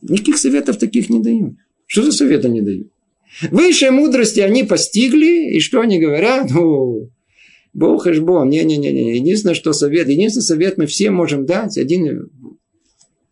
[0.03, 1.55] Никаких советов таких не дают.
[1.87, 2.89] Что за советы не дают?
[3.51, 6.51] Высшие мудрости они постигли, и что они говорят?
[6.51, 7.11] Ну,
[7.75, 9.17] Бог и Бог, не-не-не.
[9.17, 12.31] Единственное, что совет, единственный совет мы все можем дать, один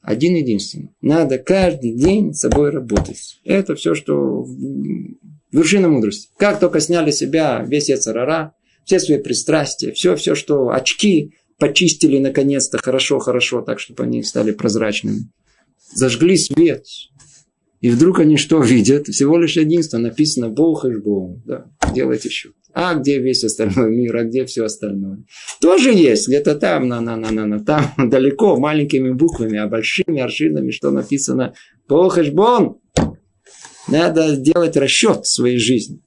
[0.07, 0.91] один единственный.
[1.01, 3.41] Надо каждый день с собой работать.
[3.45, 4.47] Это все, что
[5.51, 6.29] вершина мудрости.
[6.39, 12.79] Как только сняли себя весь яцерара, все свои пристрастия, все, все, что очки почистили наконец-то
[12.79, 15.29] хорошо-хорошо, так, чтобы они стали прозрачными.
[15.93, 16.85] Зажгли свет.
[17.81, 19.09] И вдруг они что видят?
[19.09, 19.99] Всего лишь единство.
[19.99, 21.43] Написано Бог и Бог.
[21.45, 22.55] Да, делайте счет.
[22.79, 25.25] А где весь остальной мир, а где все остальное?
[25.63, 30.21] Тоже есть, где-то там, на, на, на, на, на, там, далеко, маленькими буквами, а большими
[30.21, 31.55] аршинами, что написано
[31.89, 32.77] Похешбон.
[33.89, 36.03] Надо сделать расчет своей жизни.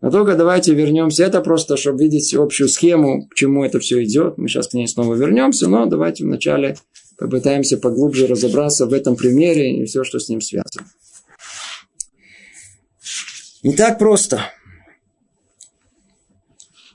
[0.00, 1.24] Но только давайте вернемся.
[1.24, 4.38] Это просто, чтобы видеть общую схему, к чему это все идет.
[4.38, 6.78] Мы сейчас к ней снова вернемся, но давайте вначале
[7.18, 10.86] попытаемся поглубже разобраться в этом примере и все, что с ним связано.
[13.62, 14.40] Не так просто.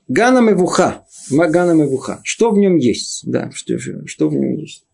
[0.07, 1.05] Гана Мевуха.
[1.29, 2.21] Гана Мевуха.
[2.23, 3.21] Что в нем есть?
[3.25, 4.85] Да, что, что в нем есть?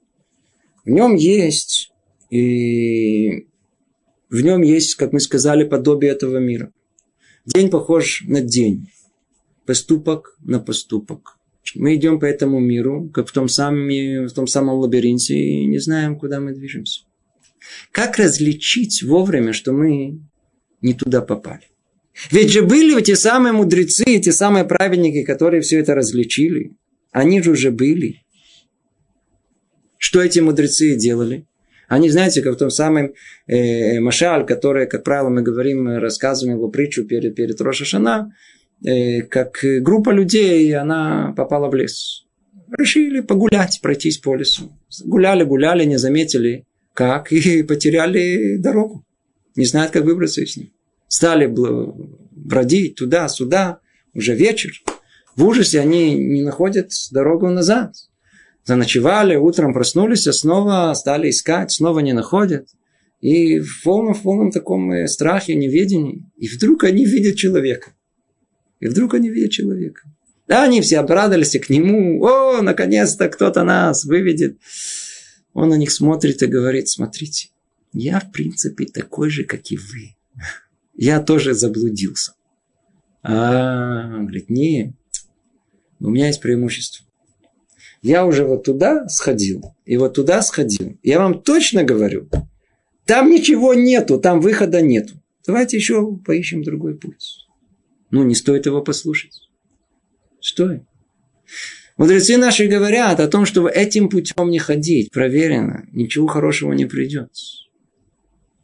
[0.86, 1.92] В нем есть
[2.30, 3.48] и
[4.30, 6.72] в нем есть, как мы сказали, подобие этого мира.
[7.46, 8.92] День похож на день.
[9.66, 11.38] Поступок на поступок.
[11.76, 13.88] Мы идем по этому миру, как в том, самом,
[14.28, 17.04] в том самом лабиринте, и не знаем, куда мы движемся.
[17.92, 20.20] Как различить вовремя, что мы
[20.82, 21.68] не туда попали?
[22.32, 26.76] Ведь же были те самые мудрецы, те самые праведники, которые все это различили.
[27.12, 28.22] Они же уже были.
[29.98, 31.46] Что эти мудрецы делали?
[31.88, 33.14] Они, знаете, как в том самом
[33.48, 38.32] э, Машаль, который, как правило, мы говорим, рассказываем его притчу перед, перед Рошашана,
[38.86, 42.26] э, как группа людей, она попала в лес.
[42.78, 44.72] Решили погулять, пройтись по лесу.
[45.04, 49.04] Гуляли, гуляли, не заметили, как, и потеряли дорогу.
[49.56, 50.70] Не знают, как выбраться из них.
[51.10, 51.54] Стали
[52.32, 53.80] бродить туда-сюда,
[54.14, 54.72] уже вечер.
[55.36, 57.94] В ужасе они не находят дорогу назад
[58.70, 62.70] заночевали, утром проснулись, а снова стали искать, снова не находят.
[63.20, 66.32] И в полном, в полном таком э, страхе, неведении.
[66.38, 67.92] И вдруг они видят человека.
[68.80, 70.02] И вдруг они видят человека.
[70.48, 72.24] Да, они все обрадовались к нему.
[72.24, 74.58] О, наконец-то кто-то нас выведет.
[75.54, 77.50] Он на них смотрит и говорит, смотрите,
[77.92, 80.16] я в принципе такой же, как и вы.
[81.02, 82.34] Я тоже заблудился.
[83.24, 84.96] А, говорит, не,
[86.02, 87.06] у меня есть преимущество.
[88.02, 90.98] Я уже вот туда сходил, и вот туда сходил.
[91.02, 92.28] Я вам точно говорю,
[93.06, 95.14] там ничего нету, там выхода нету.
[95.48, 97.48] Давайте еще поищем другой путь.
[98.12, 99.50] Ну, не стоит его послушать.
[100.42, 100.82] Что?
[101.96, 107.32] Мудрецы наши говорят о том, что этим путем не ходить, проверено, ничего хорошего не придет.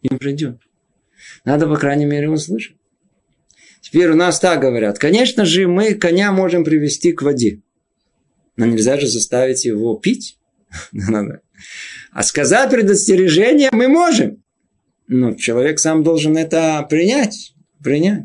[0.03, 0.64] Не придет.
[1.43, 2.75] Надо, по крайней мере, услышать.
[3.81, 4.97] Теперь у нас так говорят.
[4.97, 7.61] Конечно же, мы коня можем привести к воде.
[8.57, 10.37] Но нельзя же заставить его пить.
[12.11, 14.41] А сказать предостережение мы можем.
[15.07, 17.53] Но человек сам должен это принять.
[17.83, 18.23] Принять.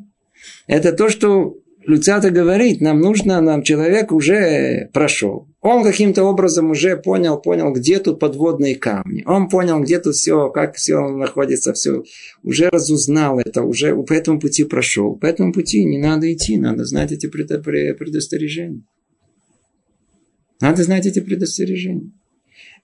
[0.69, 5.50] Это то, что Люцата говорит, нам нужно, нам человек уже прошел.
[5.61, 9.23] Он каким-то образом уже понял, понял, где тут подводные камни.
[9.27, 12.03] Он понял, где тут все, как все находится, все.
[12.43, 15.17] Уже разузнал это, уже по этому пути прошел.
[15.17, 18.83] По этому пути не надо идти, надо знать эти предостережения.
[20.63, 22.11] Надо знать эти предостережения.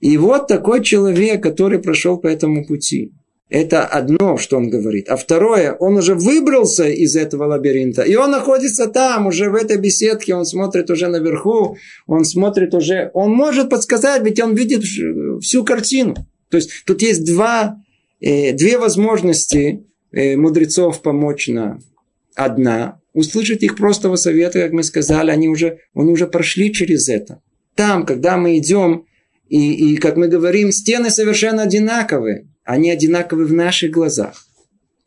[0.00, 3.14] И вот такой человек, который прошел по этому пути.
[3.48, 5.08] Это одно, что он говорит.
[5.08, 8.02] А второе, он уже выбрался из этого лабиринта.
[8.02, 10.34] И он находится там, уже в этой беседке.
[10.34, 11.76] Он смотрит уже наверху.
[12.06, 13.10] Он смотрит уже...
[13.14, 14.82] Он может подсказать, ведь он видит
[15.42, 16.16] всю картину.
[16.50, 17.76] То есть тут есть два,
[18.20, 21.80] э, две возможности э, мудрецов помочь нам.
[22.34, 27.40] Одна, услышать их простого совета, как мы сказали, они уже, они уже прошли через это.
[27.74, 29.06] Там, когда мы идем,
[29.48, 32.48] и, и, как мы говорим, стены совершенно одинаковые.
[32.66, 34.44] Они одинаковы в наших глазах.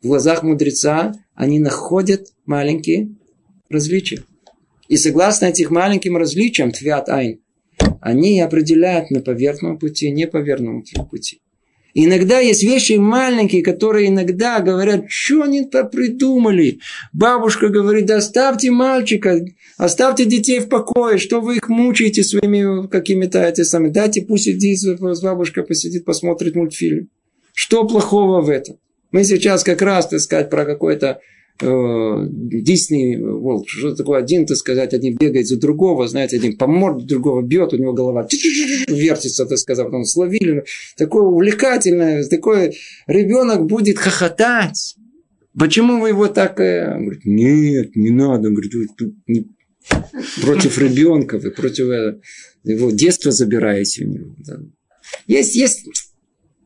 [0.02, 3.10] В глазах мудреца они находят маленькие
[3.68, 4.24] различия.
[4.88, 7.40] И согласно этим маленьким различиям, твят айн,
[8.00, 11.42] они определяют на поверхном пути, не поверхном пути.
[11.92, 16.78] Иногда есть вещи маленькие, которые иногда говорят, что они придумали.
[17.12, 19.44] Бабушка говорит, да оставьте мальчика,
[19.76, 23.90] оставьте детей в покое, что вы их мучаете своими какими-то эти самыми.
[23.90, 27.10] Дайте пусть сидит, бабушка посидит, посмотрит мультфильм.
[27.62, 28.78] Что плохого в этом?
[29.12, 31.20] Мы сейчас как раз, так сказать, про какой-то
[31.60, 37.04] Дисней, вот, что такое один, так сказать, один бегает за другого, знаете, один по морде
[37.04, 38.26] другого бьет, у него голова
[38.88, 40.64] вертится, так сказать, потом словили.
[40.96, 44.96] Такое увлекательное, такой ребенок будет хохотать.
[45.58, 46.60] Почему вы его так...
[46.60, 48.48] Э, он говорит, нет, не надо.
[48.48, 49.48] Он говорит, вы тут не...
[50.40, 52.20] против ребенка, вы против э,
[52.64, 54.34] его детства забираете у него.
[55.26, 55.84] Есть, есть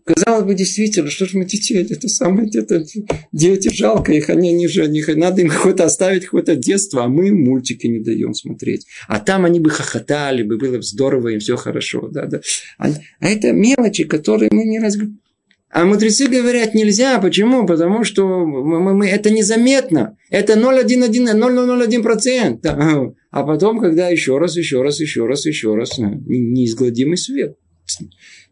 [0.04, 2.84] Казалось бы, действительно, что же мы детей, это самое, это
[3.32, 7.28] дети, жалко их, они, они же, они, надо им хоть оставить какое-то детство, а мы
[7.28, 8.86] им мультики не даем смотреть.
[9.08, 12.42] А там они бы хохотали, бы было бы здорово, им все хорошо, да, да.
[12.76, 12.90] А,
[13.20, 15.20] а это мелочи, которые мы не разговариваем.
[15.70, 17.18] А мудрецы говорят, нельзя.
[17.18, 17.64] Почему?
[17.66, 20.16] Потому что мы, мы, мы, это незаметно.
[20.30, 22.60] Это 0,01%.
[22.62, 23.12] Да.
[23.32, 27.56] А потом, когда еще раз, еще раз, еще раз, еще раз, неизгладимый свет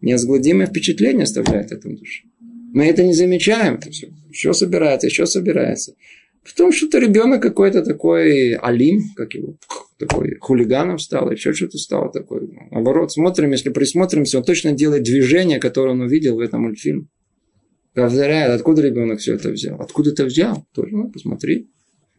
[0.00, 2.24] неизгладимое впечатление оставляет этом душе.
[2.72, 3.80] Мы это не замечаем.
[3.80, 4.12] Все.
[4.30, 5.94] Еще собирается, еще собирается.
[6.44, 9.56] Потом что-то ребенок какой-то такой алим, как его,
[9.98, 12.48] такой хулиганом стал, еще что-то стало такое.
[12.70, 17.06] Наоборот, смотрим, если присмотримся, он точно делает движение, которое он увидел в этом мультфильме.
[17.94, 19.80] Повторяет, откуда ребенок все это взял?
[19.80, 20.66] Откуда ты взял?
[20.72, 21.70] Тоже, ну, посмотри.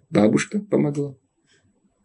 [0.10, 1.16] Бабушка помогла.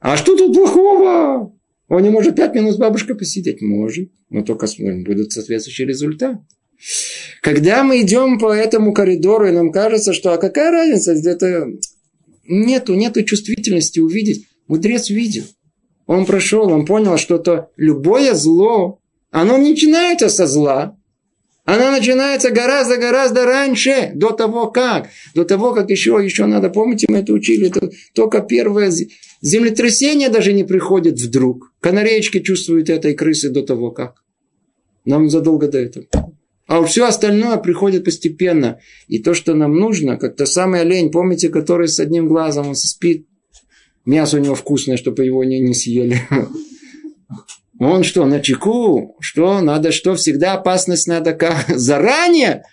[0.01, 1.58] А что тут плохого?
[1.89, 3.63] Он не может пять минут с бабушкой посидеть?
[3.63, 4.11] Может.
[4.29, 6.37] Но только будет соответствующий результат.
[7.43, 11.67] Когда мы идем по этому коридору, и нам кажется, что а какая разница, это
[12.47, 14.47] нету, нету чувствительности увидеть.
[14.69, 15.45] Мудрец видел.
[16.07, 19.01] Он прошел, он понял, что то любое зло,
[19.31, 20.97] оно не начинается со зла,
[21.65, 25.11] Она начинается гораздо-гораздо раньше, до того как.
[25.35, 28.91] До того, как еще, еще надо, помните, мы это учили, это только первое
[29.41, 31.73] землетрясение даже не приходит вдруг.
[31.81, 34.23] Канареечки чувствуют этой крысы до того как.
[35.05, 36.07] Нам задолго до этого.
[36.67, 38.79] А все остальное приходит постепенно.
[39.07, 42.75] И то, что нам нужно, как то самый олень, помните, который с одним глазом, он
[42.75, 43.27] спит.
[44.05, 46.21] Мясо у него вкусное, чтобы его не, не съели.
[47.81, 49.17] Он что, на чеку?
[49.21, 51.65] Что, надо что, всегда опасность надо как?
[51.69, 52.65] Заранее?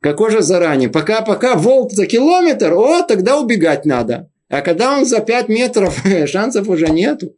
[0.00, 0.88] Какой же заранее?
[0.88, 4.30] Пока-пока волк за километр, о, тогда убегать надо.
[4.48, 7.34] А когда он за 5 метров, шансов уже нету.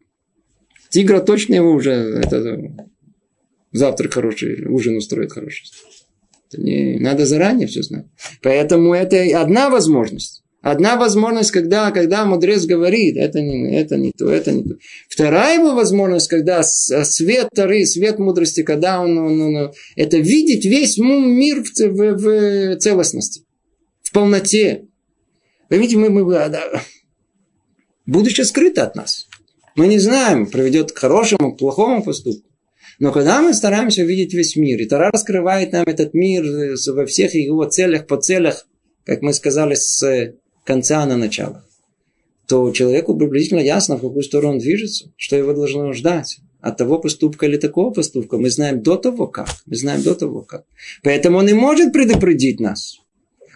[0.91, 2.59] Тигра точно его уже это,
[3.73, 5.67] завтрак хороший, ужин устроит хороший.
[6.49, 8.07] Это не, надо заранее все знать.
[8.43, 10.43] Поэтому это одна возможность.
[10.63, 14.75] Одна возможность, когда, когда мудрец говорит, это не, это не то, это не то.
[15.09, 20.99] Вторая его возможность, когда свет Тары, свет мудрости, когда он, он, он это видеть весь
[20.99, 23.45] мир в, в, в целостности,
[24.03, 24.87] в полноте.
[25.69, 26.83] Поймите, мы, мы да,
[28.07, 29.27] будущее скрыто от нас.
[29.75, 32.49] Мы не знаем, приведет к хорошему, к плохому поступку.
[32.99, 36.45] Но когда мы стараемся видеть весь мир, и Тара раскрывает нам этот мир
[36.87, 38.67] во всех его целях, по целях,
[39.05, 40.35] как мы сказали, с
[40.65, 41.65] конца на начало,
[42.49, 46.39] то человеку приблизительно ясно, в какую сторону он движется, что его должно ждать.
[46.61, 49.49] От того поступка или такого поступка мы знаем до того как.
[49.67, 50.65] Мы знаем до того как.
[51.03, 52.99] Поэтому он и может предупредить нас.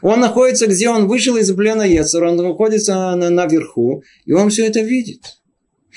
[0.03, 4.67] Он находится, где он вышел из плена Ецера, он находится на, наверху, и он все
[4.67, 5.41] это видит.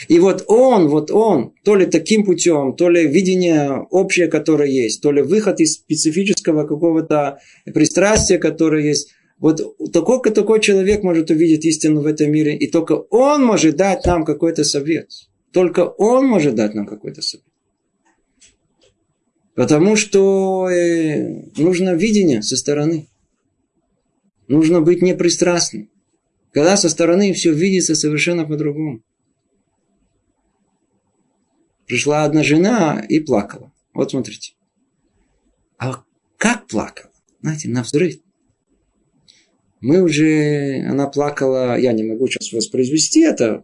[0.08, 5.02] И вот он, вот он, то ли таким путем, то ли видение общее, которое есть,
[5.02, 7.40] то ли выход из специфического какого-то
[7.74, 12.94] пристрастия, которое есть, вот такой, такой человек может увидеть истину в этом мире, и только
[12.94, 15.10] он может дать нам какой-то совет.
[15.52, 17.46] Только он может дать нам какой-то совет.
[19.56, 23.10] Потому что э, нужно видение со стороны.
[24.54, 25.90] Нужно быть непристрастным.
[26.52, 29.02] Когда со стороны все видится совершенно по-другому.
[31.88, 33.74] Пришла одна жена и плакала.
[33.96, 34.54] Вот смотрите.
[35.80, 36.04] А
[36.38, 37.12] как плакала?
[37.42, 38.18] Знаете, на взрыв
[39.82, 43.64] мы уже, она плакала, я не могу сейчас воспроизвести это,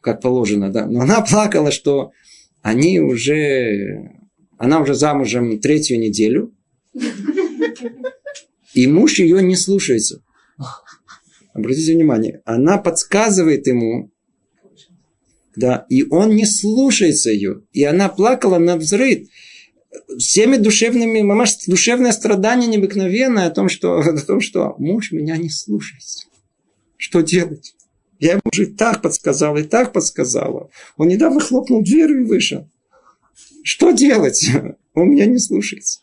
[0.00, 2.12] как положено, да, но она плакала, что
[2.62, 4.10] они уже,
[4.58, 6.54] она уже замужем третью неделю,
[8.74, 10.22] и муж ее не слушается.
[11.54, 14.10] Обратите внимание, она подсказывает ему,
[15.54, 17.62] да, и он не слушается ее.
[17.72, 19.28] И она плакала на взрыв
[20.18, 25.50] всеми душевными, мамаш, душевное страдание необыкновенное о том, что, о том, что муж меня не
[25.50, 26.26] слушается.
[26.96, 27.74] Что делать?
[28.18, 30.70] Я ему уже так подсказала, и так подсказала.
[30.96, 32.68] Он недавно хлопнул дверью и вышел.
[33.64, 34.48] Что делать?
[34.94, 36.00] Он меня не слушается.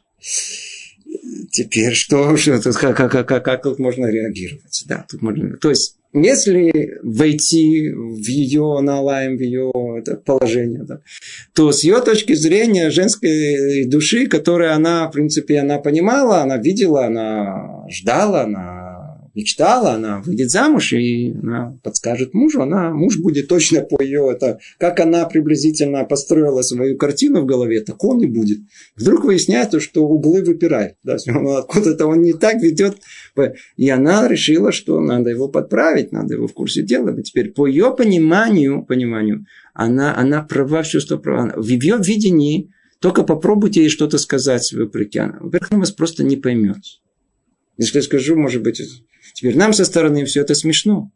[1.51, 4.83] Теперь что, что тут, как, как, как, как тут можно реагировать?
[4.87, 11.01] Да, тут можно, то есть если войти в ее налаем, в ее это положение, да,
[11.53, 17.05] то с ее точки зрения женской души, которую она, в принципе, она понимала, она видела,
[17.05, 18.88] она ждала, она
[19.35, 24.59] мечтала, она выйдет замуж и она подскажет мужу, она, муж будет точно по ее, это,
[24.77, 28.59] как она приблизительно построила свою картину в голове, так он и будет.
[28.95, 31.17] Вдруг выясняется, что углы выпирают, да,
[31.57, 32.97] откуда-то он не так ведет,
[33.77, 37.17] и она решила, что надо его подправить, надо его в курсе дела.
[37.17, 41.53] И теперь по ее пониманию, пониманию, она, она права, все что права.
[41.55, 45.21] В ее видении только попробуйте ей что-то сказать вопреки.
[45.39, 46.77] Во-первых, она вас просто не поймет.
[47.79, 48.81] Я скажу, может быть,
[49.39, 51.11] Теперь нам со стороны все это смешно.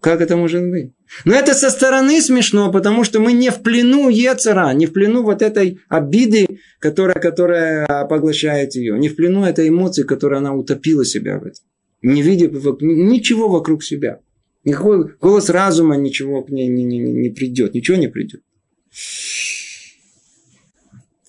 [0.00, 0.92] Как это может быть?
[1.24, 5.22] Но это со стороны смешно, потому что мы не в плену Ецера, не в плену
[5.22, 6.46] вот этой обиды,
[6.80, 11.64] которая, которая поглощает ее, не в плену этой эмоции, которая она утопила себя в этом.
[12.02, 12.48] Не видя
[12.80, 14.20] ничего вокруг себя.
[14.64, 18.42] Никакой голос разума ничего к ней не, не, не придет, ничего не придет.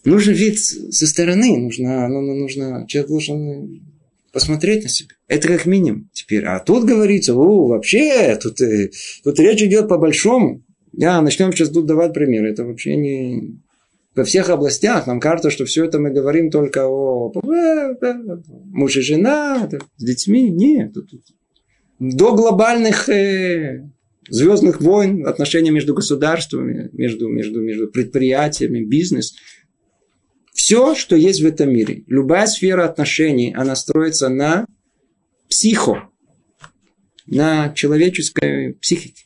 [0.03, 3.92] Нужен вид со стороны, нужно, ну, ну, нужно, человек должен
[4.33, 5.13] посмотреть на себя.
[5.27, 6.43] Это как минимум теперь.
[6.43, 8.89] А тут говорится, о, вообще, тут, э,
[9.23, 10.63] тут речь идет по-большому.
[10.91, 12.51] Я начнем сейчас тут давать примеры.
[12.51, 13.61] Это вообще не...
[14.15, 17.31] Во всех областях нам кажется, что все это мы говорим только о
[18.71, 20.49] муж и жена, с детьми.
[20.49, 20.93] Нет.
[21.99, 23.89] До глобальных э,
[24.29, 29.35] звездных войн, отношения между государствами, между, между, между предприятиями, бизнес–
[30.63, 34.65] все, что есть в этом мире, любая сфера отношений, она строится на
[35.49, 36.09] психо,
[37.25, 39.25] на человеческой психике.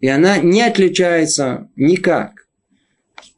[0.00, 2.46] И она не отличается никак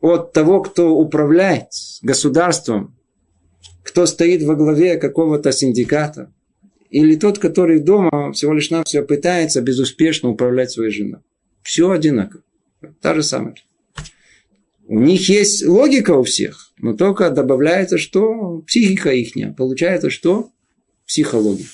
[0.00, 1.68] от того, кто управляет
[2.02, 2.96] государством
[3.84, 6.32] кто стоит во главе какого-то синдиката,
[6.90, 11.20] или тот, который дома всего лишь нам все пытается безуспешно управлять своей женой.
[11.62, 12.42] Все одинаково.
[13.00, 13.54] Та же самая.
[14.86, 19.32] У них есть логика у всех, но только добавляется, что психика их.
[19.56, 20.50] Получается, что
[21.06, 21.64] психология.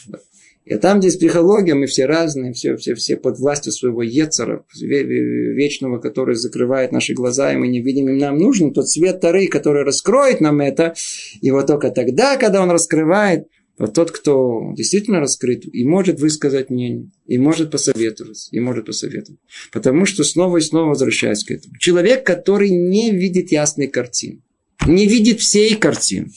[0.67, 5.99] И там, где психология, мы все разные, все, все, все под властью своего Ецера, вечного,
[5.99, 9.83] который закрывает наши глаза, и мы не видим, и нам нужен тот свет Тары, который
[9.83, 10.95] раскроет нам это.
[11.41, 13.49] И вот только тогда, когда он раскрывает,
[13.79, 19.41] вот тот, кто действительно раскрыт, и может высказать мнение, и может посоветовать, и может посоветовать.
[19.73, 21.77] Потому что снова и снова возвращаясь к этому.
[21.79, 24.43] Человек, который не видит ясной картины,
[24.87, 26.31] не видит всей картины.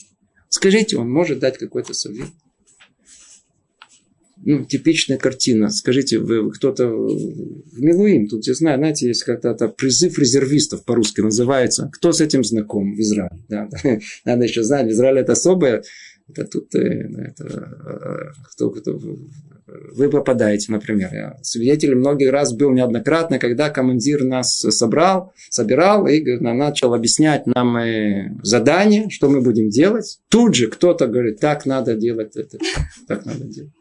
[0.48, 2.28] Скажите, он может дать какой-то совет?
[4.44, 5.70] ну, типичная картина.
[5.70, 11.90] Скажите, вы, кто-то в Милуим, тут я знаю, знаете, есть как-то призыв резервистов по-русски называется.
[11.92, 13.38] Кто с этим знаком в Израиле?
[13.48, 13.68] Да,
[14.24, 15.82] надо еще знать, в Израиле это особое.
[16.28, 18.98] Это тут, э, это, кто, кто,
[19.94, 21.10] вы попадаете, например.
[21.12, 27.76] Я свидетель многих раз был неоднократно, когда командир нас собрал, собирал и начал объяснять нам
[28.42, 30.18] задание, что мы будем делать.
[30.28, 32.58] Тут же кто-то говорит, так надо делать это,
[33.06, 33.72] так надо делать.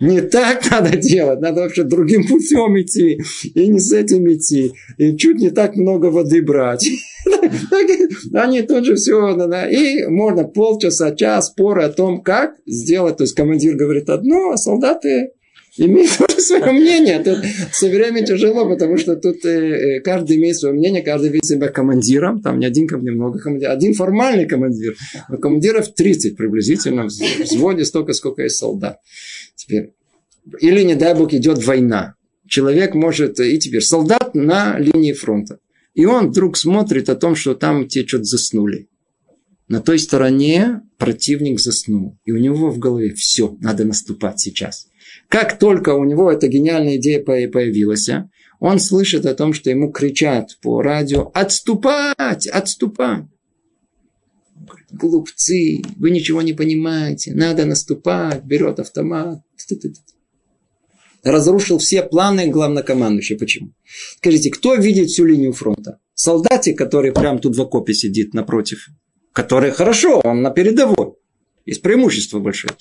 [0.00, 3.18] Не так надо делать, надо вообще другим путем идти,
[3.54, 6.86] и не с этим идти, и чуть не так много воды брать.
[8.34, 9.34] Они тут же все,
[9.68, 13.16] и можно полчаса, час споры о том, как сделать.
[13.16, 15.32] То есть командир говорит одно, а солдаты
[15.76, 17.22] имеет тоже свое мнение.
[17.22, 17.38] Тут
[17.72, 21.68] все время тяжело, потому что тут э, э, каждый имеет свое мнение, каждый видит себя
[21.68, 22.40] командиром.
[22.42, 23.74] Там не один, не много командиров.
[23.74, 24.96] Один формальный командир.
[25.28, 27.08] Но командиров 30 приблизительно.
[27.08, 28.98] В взводе столько, сколько есть солдат.
[29.54, 29.92] Теперь.
[30.60, 32.14] Или, не дай бог, идет война.
[32.48, 33.40] Человек может...
[33.40, 35.58] И теперь солдат на линии фронта.
[35.94, 38.88] И он вдруг смотрит о том, что там те что-то заснули.
[39.68, 42.16] На той стороне противник заснул.
[42.24, 44.86] И у него в голове все, надо наступать сейчас.
[45.28, 48.08] Как только у него эта гениальная идея появилась,
[48.60, 52.46] он слышит о том, что ему кричат по радио «Отступать!
[52.46, 53.24] Отступать!»
[54.90, 59.40] Глупцы, вы ничего не понимаете, надо наступать, берет автомат.
[61.22, 63.38] Разрушил все планы главнокомандующего.
[63.38, 63.72] Почему?
[64.18, 65.98] Скажите, кто видит всю линию фронта?
[66.14, 68.86] Солдатик, который прямо тут в окопе сидит напротив,
[69.32, 71.14] который хорошо, он на передовой.
[71.66, 72.74] Есть преимущество большое.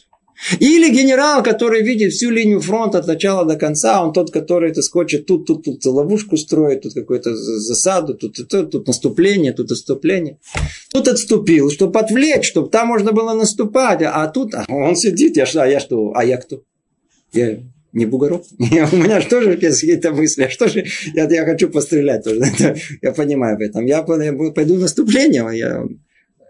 [0.59, 4.81] Или генерал, который видит всю линию фронта от начала до конца, он тот, который это
[4.81, 10.39] скочит тут, тут, тут ловушку строит, тут какую-то засаду, тут, тут, тут наступление, тут отступление.
[10.91, 15.45] Тут отступил, чтобы отвлечь, чтобы там можно было наступать, а тут а он сидит, я,
[15.55, 16.61] а я что, а я кто?
[17.33, 17.59] Я
[17.95, 18.43] не бугорок.
[18.59, 20.43] У меня же тоже какие-то мысли.
[20.43, 22.41] А что же, я, я хочу пострелять тоже.
[23.01, 23.85] я понимаю об этом.
[23.85, 25.47] Я пойду в наступление.
[25.57, 25.83] Я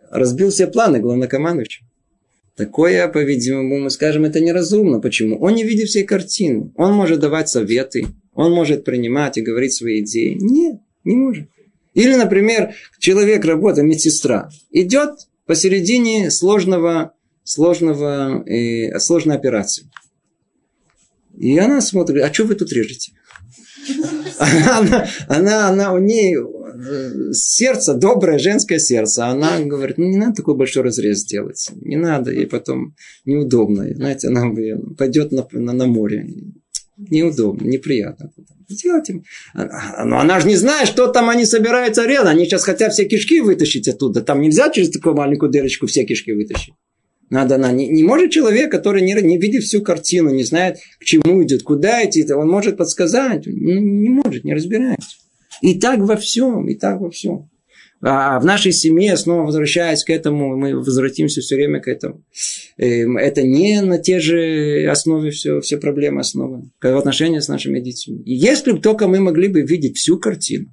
[0.10, 1.88] разбил все планы главнокомандующего.
[2.56, 5.02] Такое, по-видимому, мы скажем, это неразумно.
[5.02, 5.38] Почему?
[5.40, 6.72] Он не видит всей картины.
[6.76, 10.38] Он может давать советы, он может принимать и говорить свои идеи.
[10.40, 11.50] Нет, не может.
[11.94, 15.12] Или, например, человек работает, медсестра, идет
[15.46, 19.90] посередине сложного, сложного, э, сложной операции.
[21.38, 23.12] И она смотрит, а что вы тут режете?
[24.40, 29.28] Она, она, она, у нее э, сердце, доброе женское сердце.
[29.28, 31.72] Она говорит, ну не надо такой большой разрез делать.
[31.82, 33.88] Не надо, и потом неудобно.
[33.96, 34.44] Знаете, она
[34.98, 36.28] пойдет на, на, на море.
[36.98, 38.32] Неудобно, неприятно.
[38.70, 39.22] Делайте.
[39.54, 42.28] Но она же не знает, что там они собираются резать.
[42.28, 44.22] Они сейчас хотят все кишки вытащить оттуда.
[44.22, 46.74] Там нельзя через такую маленькую дырочку все кишки вытащить.
[47.30, 51.04] Надо, на, не, не может человек, который не, не видит всю картину, не знает, к
[51.04, 53.48] чему идет, куда идти, он может подсказать.
[53.48, 55.18] Не, не может, не разбирается.
[55.62, 57.50] И так во всем, и так во всем.
[58.02, 62.24] А в нашей семье, снова возвращаясь к этому, мы возвратимся все время к этому.
[62.78, 66.72] Эм, это не на те же основе все, все проблемы основаны.
[66.82, 68.22] В отношении с нашими детьми.
[68.24, 70.68] И если бы только мы могли бы видеть всю картину,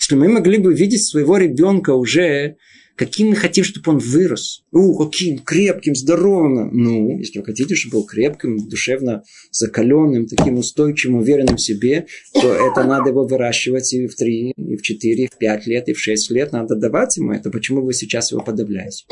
[0.00, 2.56] если мы могли бы видеть своего ребенка уже
[2.98, 4.64] Каким мы хотим, чтобы он вырос?
[4.72, 6.70] У, каким крепким, здоровым.
[6.72, 9.22] Ну, если вы хотите, чтобы был крепким, душевно
[9.52, 14.76] закаленным, таким устойчивым, уверенным в себе, то это надо его выращивать и в три, и
[14.76, 16.50] в четыре, и в пять лет, и в шесть лет.
[16.50, 17.50] Надо давать ему это.
[17.50, 19.04] Почему вы сейчас его подавляете?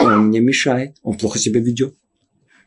[0.00, 1.94] Он мне мешает, он плохо себя ведет.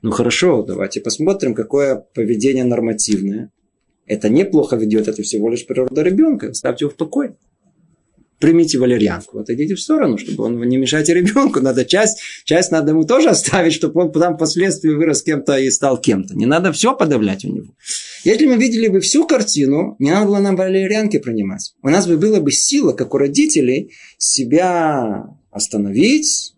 [0.02, 3.52] Ну хорошо, давайте посмотрим, какое поведение нормативное.
[4.08, 6.52] Это неплохо ведет, это всего лишь природа ребенка.
[6.56, 7.36] Ставьте его в покой
[8.44, 11.62] примите валерьянку, отойдите в сторону, чтобы он не мешайте ребенку.
[11.62, 15.98] Надо часть, часть надо ему тоже оставить, чтобы он потом впоследствии вырос кем-то и стал
[15.98, 16.36] кем-то.
[16.36, 17.68] Не надо все подавлять у него.
[18.26, 21.74] Если мы видели бы всю картину, не надо было нам валерьянки принимать.
[21.82, 26.54] У нас бы была бы сила, как у родителей, себя остановить,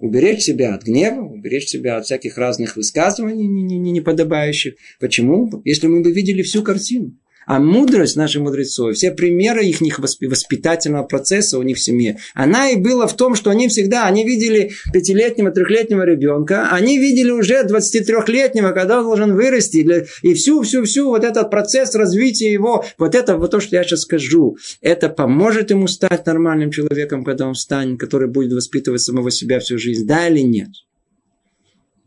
[0.00, 4.74] Уберечь себя от гнева, уберечь себя от всяких разных высказываний неподобающих.
[5.00, 5.50] Почему?
[5.64, 7.16] Если мы бы видели всю картину.
[7.48, 12.76] А мудрость наших мудрецов, все примеры их воспитательного процесса у них в семье, она и
[12.76, 18.72] была в том, что они всегда, они видели пятилетнего, трехлетнего ребенка, они видели уже 23-летнего,
[18.72, 19.78] когда он должен вырасти,
[20.20, 24.58] и всю-всю-всю вот этот процесс развития его, вот это вот то, что я сейчас скажу,
[24.82, 29.78] это поможет ему стать нормальным человеком, когда он станет, который будет воспитывать самого себя всю
[29.78, 30.68] жизнь, да или нет?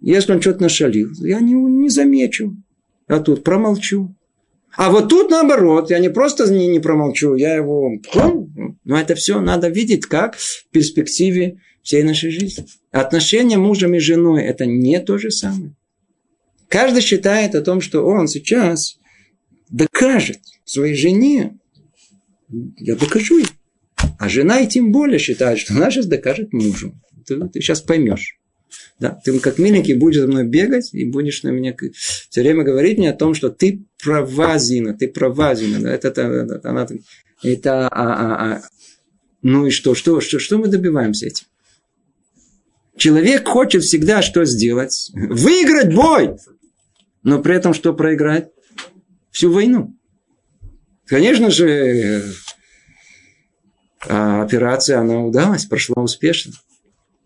[0.02, 2.56] Если он что-то нашалил, я не, не замечу.
[3.08, 4.16] А тут промолчу.
[4.78, 7.92] А вот тут наоборот, я не просто не, не промолчу, я его...
[8.84, 12.66] Но это все надо видеть как в перспективе всей нашей жизни.
[12.92, 15.76] Отношения мужа и женой– это не то же самое.
[16.68, 18.98] Каждый считает о том, что он сейчас
[19.70, 21.58] докажет своей жене,
[22.78, 23.48] я докажу ей.
[24.20, 26.94] А жена и тем более считает, что она сейчас докажет мужу.
[27.26, 28.41] Ты, ты сейчас поймешь.
[29.00, 31.76] Да, ты как миленький будешь за мной бегать и будешь на меня
[32.30, 35.80] все время говорить мне о том, что ты права, Зина, ты права, Зина.
[35.80, 36.88] Да, это, это, это, она,
[37.44, 38.62] это а, а, а.
[39.42, 41.46] Ну и что, что, что, что мы добиваемся этим?
[42.98, 45.12] Человек хочет всегда что сделать?
[45.14, 46.36] Выиграть бой!
[47.24, 48.50] Но при этом что проиграть?
[49.32, 49.98] Всю войну.
[51.06, 52.24] Конечно же,
[54.08, 56.54] а операция, она удалась, прошла успешно.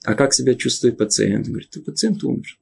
[0.05, 1.47] А как себя чувствует пациент?
[1.47, 2.57] Говорит, пациент умер.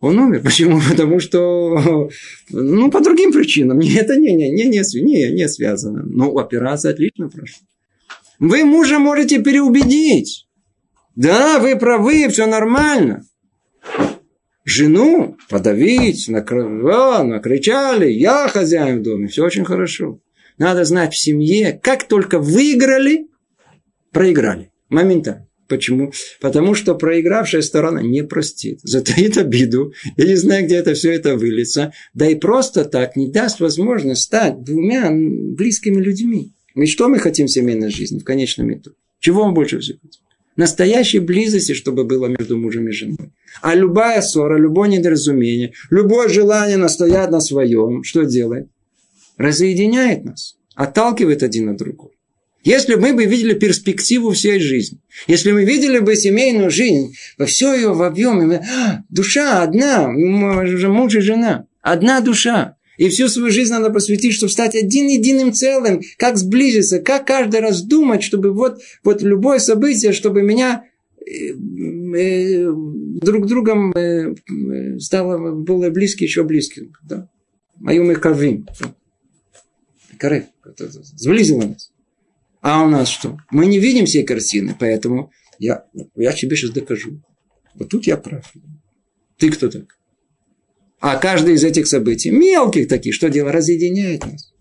[0.00, 0.42] Он умер.
[0.42, 0.80] Почему?
[0.90, 2.10] Потому что,
[2.50, 3.80] ну, по другим причинам.
[3.80, 6.02] Это не, не, не, не, не, не связано.
[6.04, 7.66] Но операция отлично прошла.
[8.38, 10.46] Вы мужа можете переубедить.
[11.14, 13.24] Да, вы правы, все нормально.
[14.64, 20.20] Жену подавить, накрывал, накричали, я хозяин в доме, все очень хорошо.
[20.56, 23.28] Надо знать в семье, как только выиграли,
[24.12, 24.70] проиграли.
[24.88, 25.48] Моментально.
[25.72, 26.12] Почему?
[26.38, 29.94] Потому что проигравшая сторона не простит, затаит обиду.
[30.18, 31.94] Я не знаю, где это все это выльется.
[32.12, 36.52] Да и просто так не даст возможность стать двумя близкими людьми.
[36.74, 38.96] И что мы хотим в семейной жизни в конечном итоге?
[39.18, 40.20] Чего мы больше всего хотим?
[40.56, 43.32] Настоящей близости, чтобы было между мужем и женой.
[43.62, 48.68] А любая ссора, любое недоразумение, любое желание настоять на своем, что делает?
[49.38, 52.10] Разъединяет нас, отталкивает один от другого.
[52.64, 57.74] Если мы бы видели перспективу всей жизни, если мы видели бы семейную жизнь, во все
[57.74, 62.76] ее в объеме, а, душа одна, муж и жена, одна душа.
[62.98, 67.60] И всю свою жизнь надо посвятить, чтобы стать один единым целым, как сблизиться, как каждый
[67.60, 70.84] раз думать, чтобы вот, вот любое событие, чтобы меня
[71.18, 72.72] э, э,
[73.22, 74.34] друг другом э,
[75.00, 76.92] стало более близким, еще близким.
[77.02, 77.28] Да?
[77.80, 78.68] Мою мы кавим.
[80.18, 80.44] Карев.
[81.16, 81.91] Сблизило нас.
[82.62, 83.38] А у нас что?
[83.50, 85.84] Мы не видим всей картины, поэтому я,
[86.14, 87.20] я тебе сейчас докажу.
[87.74, 88.50] Вот тут я прав.
[89.36, 89.98] Ты кто так?
[91.00, 94.52] А каждое из этих событий, мелких таких, что дело, разъединяет нас.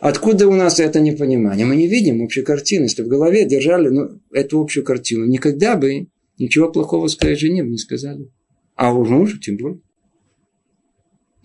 [0.00, 1.64] Откуда у нас это непонимание?
[1.64, 2.84] Мы не видим общей картины.
[2.84, 7.78] Если в голове держали ну, эту общую картину, никогда бы ничего плохого сказать жене не
[7.78, 8.30] сказали.
[8.74, 9.80] А у мужа тем более.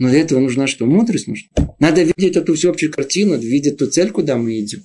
[0.01, 0.87] Но для этого нужна что?
[0.87, 1.47] Мудрость нужна.
[1.77, 4.81] Надо видеть эту всеобщую картину, видеть ту цель, куда мы идем.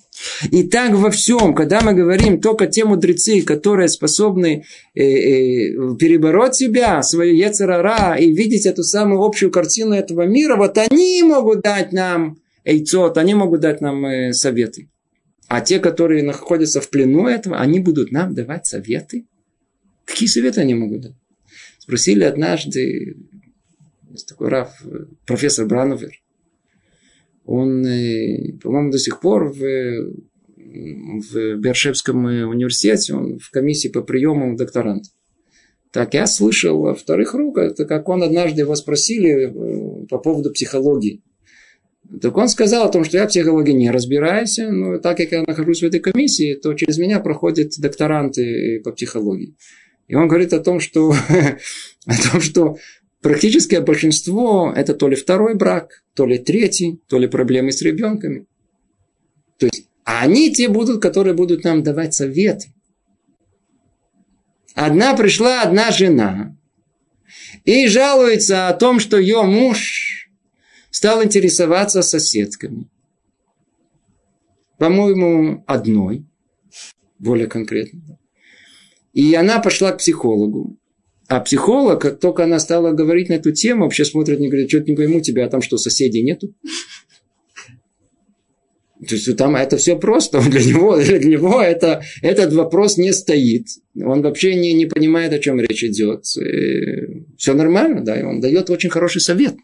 [0.50, 4.64] И так во всем, когда мы говорим только те мудрецы, которые способны
[4.94, 10.76] э, э, перебороть себя, свою яцерара, и видеть эту самую общую картину этого мира, вот
[10.76, 14.90] они могут дать нам эйцот, они могут дать нам э, советы.
[15.48, 19.24] А те, которые находятся в плену этого, они будут нам давать советы.
[20.04, 21.14] Какие советы они могут дать?
[21.78, 23.16] Спросили однажды
[24.16, 24.82] есть такой Раф,
[25.26, 26.12] профессор Брановер.
[27.44, 29.60] Он, э, по-моему, до сих пор в,
[30.56, 35.12] в Бершевском университете, он в комиссии по приему докторантов.
[35.92, 40.52] Так я слышал во вторых рук, это как он однажды его спросили э, по поводу
[40.52, 41.22] психологии.
[42.20, 45.42] Так он сказал о том, что я в психологии не разбираюсь, но так как я
[45.42, 49.56] нахожусь в этой комиссии, то через меня проходят докторанты по психологии.
[50.08, 51.12] И он говорит о том, что,
[52.06, 52.76] о том, что
[53.26, 58.46] Практическое большинство– это то ли второй брак, то ли третий, то ли проблемы с ребенками.
[59.58, 62.72] То есть, они те будут, которые будут нам давать советы.
[64.76, 66.56] Одна пришла, одна жена,
[67.64, 70.30] и жалуется о том, что ее муж
[70.90, 72.88] стал интересоваться соседками.
[74.78, 76.24] По-моему, одной,
[77.18, 78.20] более конкретно.
[79.14, 80.78] И она пошла к психологу.
[81.28, 84.90] А психолог, как только она стала говорить на эту тему, вообще смотрит и говорит, что-то
[84.90, 86.54] не пойму тебя, а там что, соседей нету?
[89.06, 90.40] То есть там это все просто.
[90.50, 93.66] Для него, для него это, этот вопрос не стоит.
[93.94, 96.24] Он вообще не, не понимает, о чем речь идет.
[96.36, 99.56] И все нормально, да, и он дает очень хороший совет.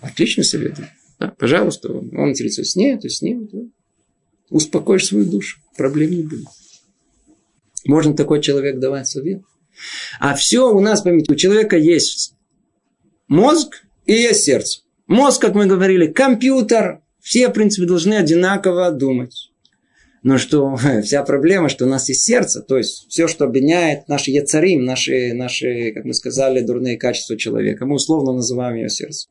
[0.00, 0.74] Отличный совет.
[1.18, 3.48] Да, пожалуйста, он интересуется с ней, то с ним.
[3.50, 3.60] Да.
[4.50, 6.48] Успокоишь свою душу, проблем не будет.
[7.86, 9.42] Можно такой человек давать совет.
[10.20, 12.34] А все у нас, поймите, у человека есть
[13.28, 14.80] мозг и есть сердце.
[15.06, 19.50] Мозг, как мы говорили, компьютер, все, в принципе, должны одинаково думать.
[20.24, 24.30] Но что вся проблема, что у нас есть сердце, то есть все, что обвиняет наши
[24.30, 27.84] яцарим, наши, наши, как мы сказали, дурные качества человека.
[27.84, 29.28] Мы условно называем ее сердце.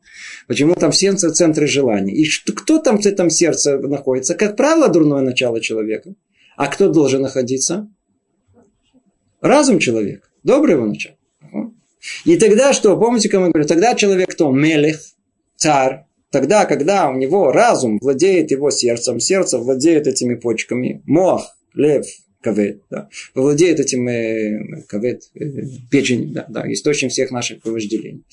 [0.47, 2.13] Почему там все центры желаний?
[2.13, 4.35] И что, кто там в этом сердце находится?
[4.35, 6.13] Как правило, дурное начало человека.
[6.55, 7.89] А кто должен находиться?
[9.41, 10.27] Разум человека.
[10.43, 11.15] Доброе его начало.
[12.25, 12.97] И тогда что?
[12.97, 13.67] Помните, как мы говорим?
[13.67, 14.51] Тогда человек кто?
[14.51, 14.99] Мелех,
[15.55, 22.07] царь, Тогда, когда у него разум владеет его сердцем, сердце владеет этими почками, мох, лев,
[22.41, 25.45] кавет, да, владеет этим э, кавет, э,
[25.91, 28.23] печень, да, да, источник всех наших вожделений.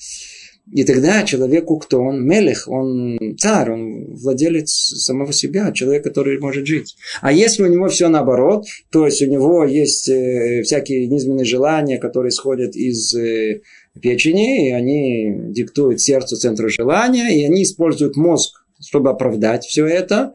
[0.71, 6.65] И тогда человеку, кто он, мелех, он царь, он владелец самого себя, человек, который может
[6.65, 6.95] жить.
[7.21, 11.97] А если у него все наоборот, то есть у него есть э, всякие низменные желания,
[11.97, 13.61] которые исходят из э,
[13.99, 20.33] печени, и они диктуют сердцу центр желания, и они используют мозг, чтобы оправдать все это,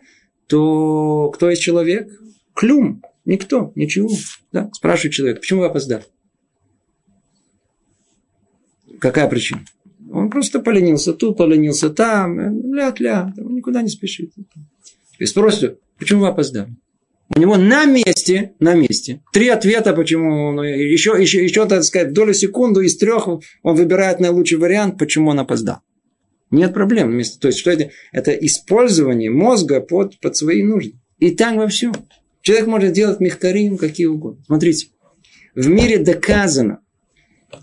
[0.49, 2.09] то кто есть человек?
[2.55, 3.03] Клюм.
[3.25, 4.11] Никто, ничего.
[4.53, 4.71] Да?
[4.73, 6.05] Спрашивает человек, почему вы опоздали?
[8.99, 9.65] Какая причина?
[10.17, 12.39] Он просто поленился тут, поленился там,
[12.75, 14.33] ля-ля, никуда не спешит.
[15.19, 16.75] И спросит, почему вы опоздали?
[17.35, 22.13] У него на месте, на месте, три ответа, почему он, еще, еще, еще, так сказать,
[22.13, 25.81] долю секунду из трех он выбирает наилучший вариант, почему он опоздал.
[26.51, 27.21] Нет проблем.
[27.41, 27.91] То есть, что это?
[28.13, 30.95] Это использование мозга под, под свои нужды.
[31.19, 31.93] И так во всем.
[32.43, 34.45] Человек может делать мехтарим какие угодно.
[34.47, 34.89] Смотрите,
[35.57, 36.81] в мире доказано,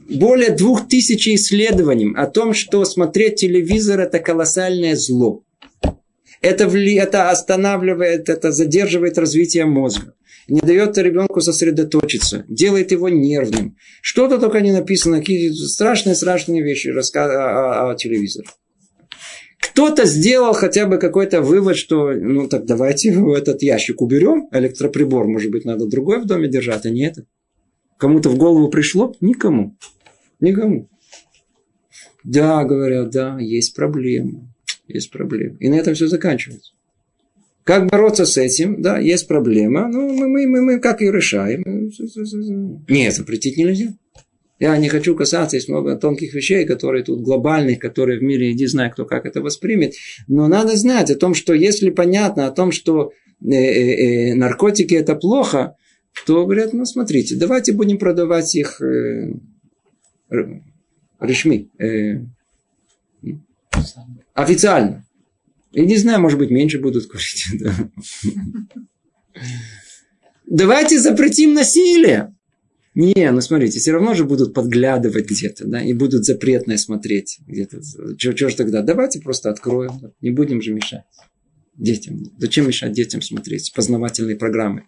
[0.10, 5.44] более двух тысяч исследований о том, что смотреть телевизор– это колоссальное зло.
[6.42, 10.14] Это, вли, это останавливает, это задерживает развитие мозга.
[10.50, 13.78] Не дает ребенку сосредоточиться, делает его нервным.
[14.02, 18.48] Что-то только не написано, какие страшные-страшные вещи рассказ, о, о, о телевизоре.
[19.62, 25.50] Кто-то сделал хотя бы какой-то вывод, что ну так давайте этот ящик уберем, электроприбор, может
[25.50, 27.26] быть, надо другой в доме держать, а не этот.
[27.98, 29.16] Кому-то в голову пришло?
[29.22, 29.78] Никому.
[30.40, 30.90] Никому.
[32.24, 34.54] Да, говорят, да, есть проблема
[34.88, 35.58] есть проблема.
[35.60, 36.72] И на этом все заканчивается.
[37.64, 38.82] Как бороться с этим?
[38.82, 39.88] Да, есть проблема.
[39.88, 41.64] Ну, мы, мы, мы, мы как ее решаем?
[42.90, 43.94] Нет, запретить нельзя.
[44.60, 48.68] Я не хочу касаться, есть много тонких вещей, которые тут глобальных, которые в мире, не
[48.68, 49.94] знаю, кто как это воспримет.
[50.28, 54.94] Но надо знать о том, что если понятно о том, что э, э, э, наркотики
[54.94, 55.76] это плохо,
[56.26, 59.34] то говорят, ну смотрите, давайте будем продавать их э,
[61.20, 62.26] решми, э,
[64.34, 65.06] Официально.
[65.72, 67.46] Я не знаю, может быть, меньше будут курить.
[69.36, 69.42] Да.
[70.46, 72.36] Давайте запретим насилие.
[72.94, 77.82] Не, ну смотрите, все равно же будут подглядывать где-то, да, и будут запретное смотреть где-то.
[78.20, 78.84] Что ж тогда?
[78.84, 81.06] Давайте просто откроем, не будем же мешать
[81.76, 82.24] детям.
[82.38, 84.84] Зачем мешать детям смотреть познавательные программы?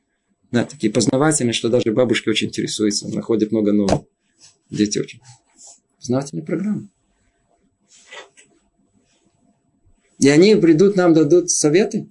[0.56, 4.08] Да, такие познавательные, что даже бабушки очень интересуются, находят много нового.
[4.70, 5.20] Дети очень.
[6.00, 6.88] Познавательные программы.
[10.18, 12.08] И они придут нам, дадут советы.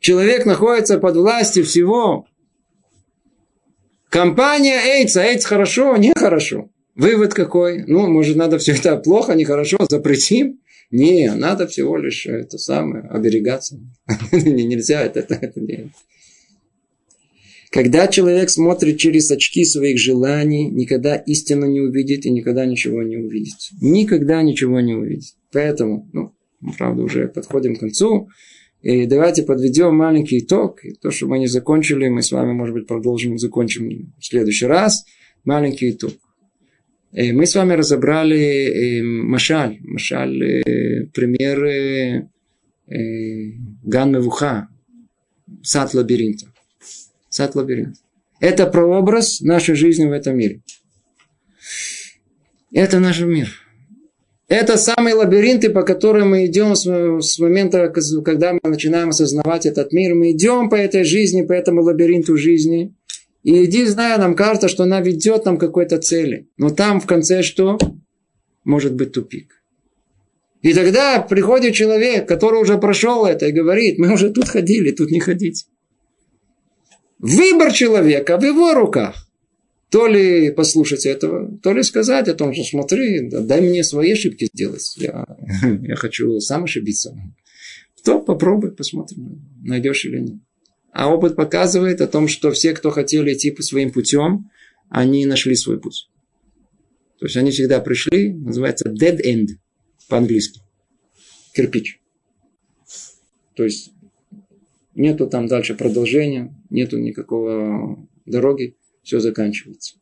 [0.00, 2.26] Человек находится под властью всего.
[4.08, 6.70] Компания AIDS, AIDS хорошо, нехорошо.
[6.94, 7.84] Вывод какой?
[7.86, 10.60] Ну, может, надо все это плохо, нехорошо, запретим?
[10.90, 13.78] Не, надо всего лишь это самое, оберегаться.
[14.32, 15.92] Нельзя это, это, это делать.
[17.70, 23.16] Когда человек смотрит через очки своих желаний, никогда истину не увидит и никогда ничего не
[23.16, 23.54] увидит.
[23.80, 25.34] Никогда ничего не увидит.
[25.52, 28.28] Поэтому, ну, мы, правда, уже подходим к концу.
[28.82, 30.84] И давайте подведем маленький итог.
[30.84, 34.66] И то, что мы не закончили, мы с вами, может быть, продолжим, закончим в следующий
[34.66, 35.04] раз.
[35.44, 36.12] Маленький итог.
[37.12, 39.78] И мы с вами разобрали э, Машаль.
[39.82, 42.28] Машаль, э, пример э,
[43.84, 44.68] Ган Мевуха.
[45.62, 46.46] Сад лабиринта.
[47.30, 47.98] Сад лабиринта.
[48.40, 50.60] Это прообраз нашей жизни в этом мире.
[52.72, 53.48] Это наш мир.
[54.48, 57.88] Это самые лабиринты, по которым мы идем с момента,
[58.24, 60.14] когда мы начинаем осознавать этот мир.
[60.14, 62.94] Мы идем по этой жизни, по этому лабиринту жизни.
[63.44, 66.48] И иди, зная, нам кажется, что она ведет нам к какой-то цели.
[66.56, 67.78] Но там в конце что?
[68.64, 69.62] Может быть тупик.
[70.62, 75.10] И тогда приходит человек, который уже прошел это и говорит, мы уже тут ходили, тут
[75.10, 75.66] не ходить.
[77.20, 79.28] Выбор человека в его руках.
[79.90, 84.48] То ли послушать этого, то ли сказать о том, что смотри, дай мне свои ошибки
[84.54, 84.94] сделать.
[84.96, 85.26] Я,
[85.82, 87.14] я хочу сам ошибиться.
[88.04, 90.38] То попробуй, посмотрим, найдешь или нет.
[90.92, 94.50] А опыт показывает о том, что все, кто хотели идти по своим путем,
[94.88, 96.08] они нашли свой путь.
[97.18, 99.48] То есть они всегда пришли, называется dead end
[100.08, 100.60] по-английски.
[101.54, 102.00] Кирпич.
[103.54, 103.92] То есть
[105.00, 109.96] нету там дальше продолжения, нету никакого дороги, все заканчивается.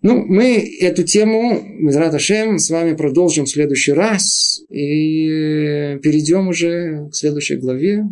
[0.00, 7.08] Ну, мы эту тему, Мизрат Ашем, с вами продолжим в следующий раз и перейдем уже
[7.10, 8.04] к следующей главе.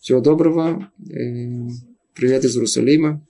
[0.00, 0.88] Всего доброго.
[1.10, 1.68] Э,
[2.14, 3.20] привет из Иерусалима.